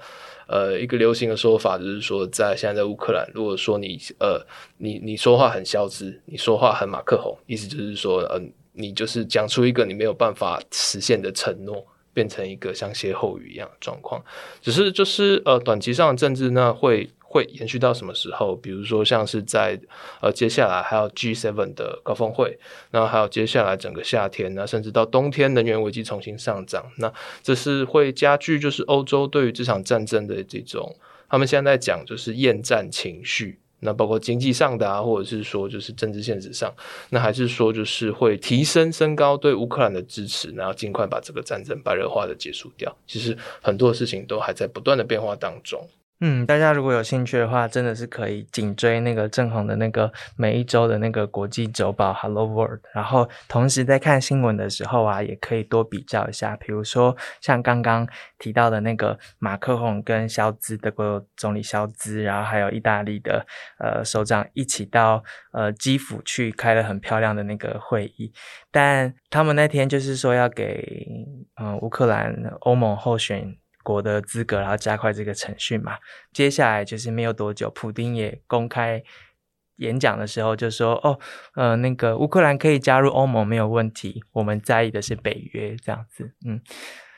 [0.47, 4.45] 呃，一个流行的说法就是说，在现在在乌克兰，如果说你呃，
[4.77, 14.23] 你你说话很消资，你说话很马克宏，意思就是说，嗯，你就是讲出一个你没有办法实现的承诺，变成一个像歇后语一样的状况。
[14.61, 17.09] 只是就是呃，短期上的政治呢会。
[17.35, 18.55] 会延续到什么时候？
[18.55, 19.77] 比如说，像是在
[20.21, 22.57] 呃接下来还有 G7 的高峰会，
[22.91, 27.13] 那还有接下来整个夏天，那甚至到冬天能源危机重新上涨，那
[27.43, 30.95] 这是会加剧就是欧洲对于这场战争的这种，
[31.27, 36.73] 他们现在在讲就是厌战情绪，那包括经济上的啊，或者是说就是政治现实上，
[37.09, 42.95] 那还是说就是会提升升高对乌克兰的支持，然后尽快把这个战争白热化的结束掉。
[43.05, 45.85] 其实很多事情都还在不断的变化当中。
[46.21, 58.07] 嗯，大家如果有兴趣的话，真的是可以紧追那个正红的那个每一周的那个国际周报 Hello World，然后同时在看新闻的时候啊，也可以多比较一下，比如说像刚刚
[58.39, 63.45] 提到的那个马克宏跟肖兹德国总理肖兹，然后还有意大利的
[63.77, 68.31] 呃首长一起到呃基辅去开了很漂亮的那个会议，
[68.71, 71.05] 但他们那天就是说要给
[71.61, 73.57] 嗯乌克兰欧盟候选。
[73.85, 75.97] 国的资格，然后加快这个程序嘛。
[76.33, 79.03] 接下来就是没有多久，普丁也公开
[79.77, 81.19] 演讲的时候就说：“哦，
[81.53, 86.59] 呃，那个乌克兰可以加入欧盟没有问题，我们在意的是北约这样子。”嗯，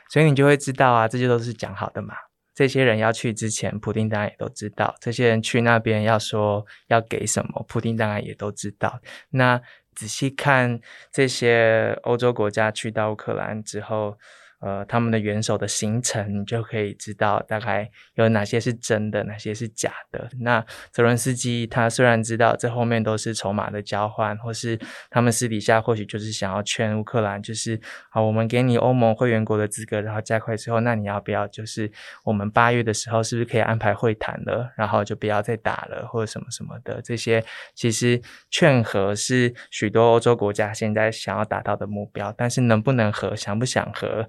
[0.09, 2.13] 所以你就会知道啊，这些都是讲好的嘛。
[2.53, 4.93] 这些人要去之前，普丁当然也都知道。
[4.99, 8.99] 这些人去那边要说要给什么，普丁当然也都知道。
[9.29, 9.61] 那
[9.95, 10.79] 仔细看
[11.11, 14.17] 这些欧洲国家去到乌克兰之后。
[14.59, 20.27] 呃，他们的元首的行程，你就可以知道大概有哪些是真的，哪些是假的。
[20.39, 24.79] 那泽伦斯基他虽然知道这后面都是筹码的交换，或是
[25.11, 27.79] 他们私底下或许就是想要劝乌克兰，就是
[28.09, 31.91] 好，我们给你欧盟会员国的资格，然后加快之后，那你要不要就是
[32.23, 37.43] 我们八月的时候是不是可以安排会谈了，然后就不要再打了，或者什么什么的这些，
[37.75, 44.27] 其实劝和是许多欧洲国家现在想要达到的目标，但是能不能和，想不想和？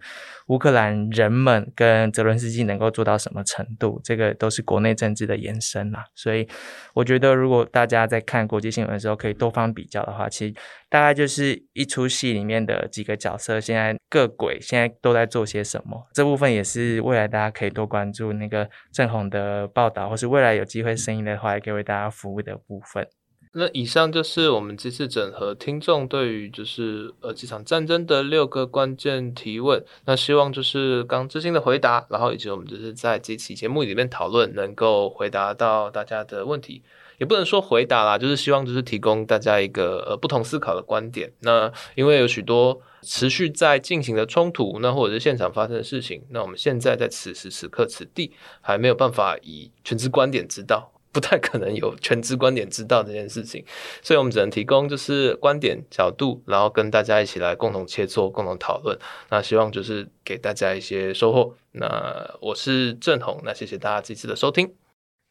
[0.48, 6.04] 乌克兰人们跟泽伦斯基能够做到什么程度，这个都是国内政治的延伸啦。
[6.14, 6.48] 所以，
[6.94, 10.54] 我觉得如果大家在看国际新闻的时候，可以多方比较的话，其实
[10.88, 16.08] 大概就是一出戏里面的几个角色，现在各轨现在都在做些什么。
[16.14, 23.06] 这部分也是未来大家可以多关注那个正红的报道，或是未来有机会声音的话，也可以为大家服务的部分。
[23.52, 29.84] 那以上就是我们这次整合听众对于就是呃这场战争的六个关键提问。
[30.04, 36.82] 那希望就是刚知心的回答，然后以及我们就是在这期节目里面讨论，能够回答到大家的问题。
[37.18, 41.32] 也不能说回答啦，就是希望就是提供大家一个呃不同思考的观点。
[41.40, 48.30] 那因为有许多持续在进行的冲突，那或者是现场发生的事情，那我们现在在此时此刻此地
[48.60, 50.92] 还没有办法以全知观点知道。
[51.12, 53.64] 不太可能有全知观点知道这件事情，
[54.02, 58.98] 所以我们只能提供就是观点角度，然后跟大家一起来共同切磋、共同讨论。
[59.30, 61.54] 那希望就是给大家一些收获。
[61.72, 64.74] 那我是郑红，那谢谢大家这次的收听。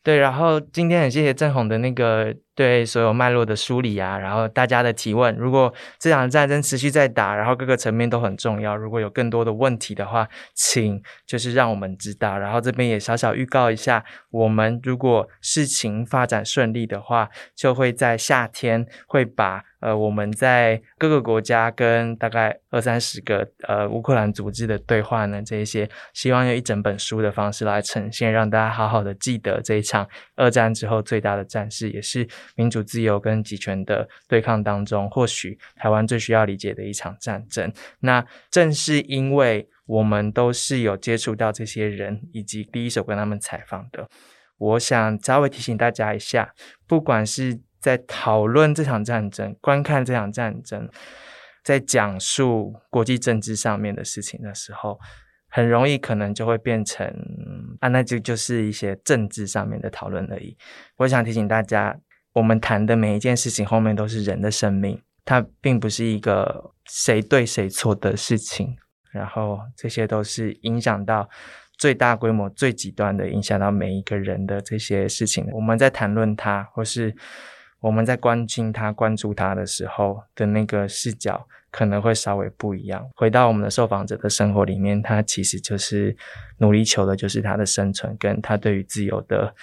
[0.03, 2.35] 对，然后今天很谢谢郑红的那个。
[2.57, 12.35] 对所有脉络的梳理啊，然后大家的提问，如果这场战争持续在打，然后各个层面都很重要，如果有更多的问题的话，请就是让我们知道。
[12.39, 32.27] 然后这边也小小预告一下，我们如果事情发展顺利的话，就会在夏天会把呃我们在各个国家跟大概二三十个呃乌克兰组织的对话呢，这一些希望用一整本书的方式来呈现，让大家好好的记得这一场二战之后最大的战事，也是。
[32.55, 37.71] 民主自由跟集权的对抗当中，或许台湾最需要理解的一场战争。
[37.99, 44.09] 那正是因为我们都是有接触到这些人，以及第一手跟他们采访的，
[44.57, 46.53] 我想稍微提醒大家一下：
[46.87, 50.89] 不管是在讨论这场战争、观看这场战争，
[51.63, 54.99] 在讲述国际政治上面的事情的时候，
[55.49, 57.07] 很容易可能就会变成
[57.79, 60.57] 啊，那就就是一些政治上面的讨论而已。
[60.97, 61.99] 我想提醒大家。
[62.33, 68.77] 我们谈的每一件事情后面都是人的生命，它并不是一个谁对谁错的事情。
[69.11, 71.27] 然后这些都是影响到
[71.79, 75.47] 最大规模、最极端的影响到每一个人的这些事情。
[75.51, 77.15] 我们在谈论它，或是
[77.79, 83.09] 我们在关心他、关注他的时候的那个视角，可能会稍微不一样。
[83.15, 86.15] 回到我们的受访者的生活里面，他其实就是
[86.57, 89.53] 努力求的就是他的生存，跟他对于自由的。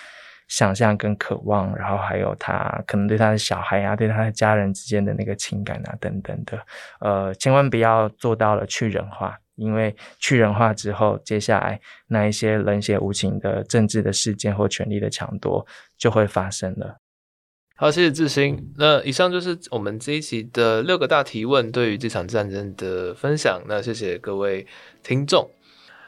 [0.47, 6.61] 想象跟渴望，然后还有他可能对他的小孩啊，对他的家人之间的那个情感啊，等等的，
[7.01, 16.99] 呃，千万不要做到了去人化，因为去人化之后，接下来那一些冷血无情的政治的事件或权力的抢夺就会发生了。
[17.77, 18.73] 好，谢谢志兴。
[18.77, 23.61] 那以上就是我们这一期的六个大提问对于这场战争的分享。
[23.67, 24.65] 那谢谢各位
[25.03, 25.51] 听众。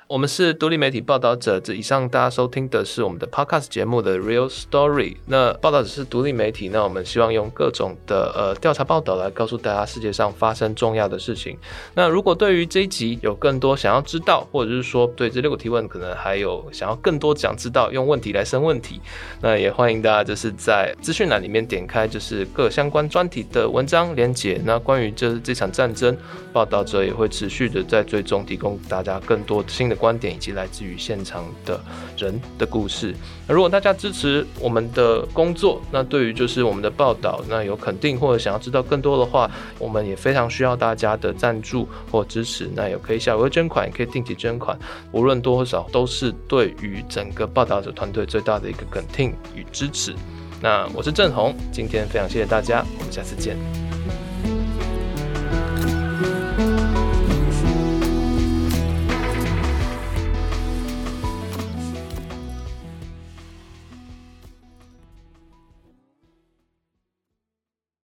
[0.09, 5.17] 我们是独立媒体报道者，这以上大家收听的是我们的 podcast 节目的 Real Story。
[5.27, 11.59] 那报道者是独立媒体，那我们希望用各种的呃调查报道来告诉大家世界上发生重要的事情。
[11.95, 19.01] 那如果对于这一集有更多想要知道，或者是说对这六个提问可能还有想要更多想知道，用问题来生问题，
[19.41, 24.61] 那也欢迎大家就是在资讯栏里面点开就是各相关专题的文章连结。
[24.65, 26.17] 那关于这这场战争，
[26.53, 29.96] 报道者也会持续的在追踪，提供大家更多新的。
[29.97, 31.81] 观点，以及来自于现场的
[32.17, 33.15] 人的故事。
[33.49, 42.71] 那如果大家支持我们的工作，那对于就是我们的报道，那有肯定或者想要知道更多的话，我们也非常需要大家的赞助或支持。
[42.75, 44.79] 那也可以小额捐款，也可以定期捐款，
[45.13, 50.15] 无论多或少，都是对于整个报道者团队最大的一个肯定与支持。
[50.61, 53.57] 那我是郑红，今天非常谢谢大家，我们下次见。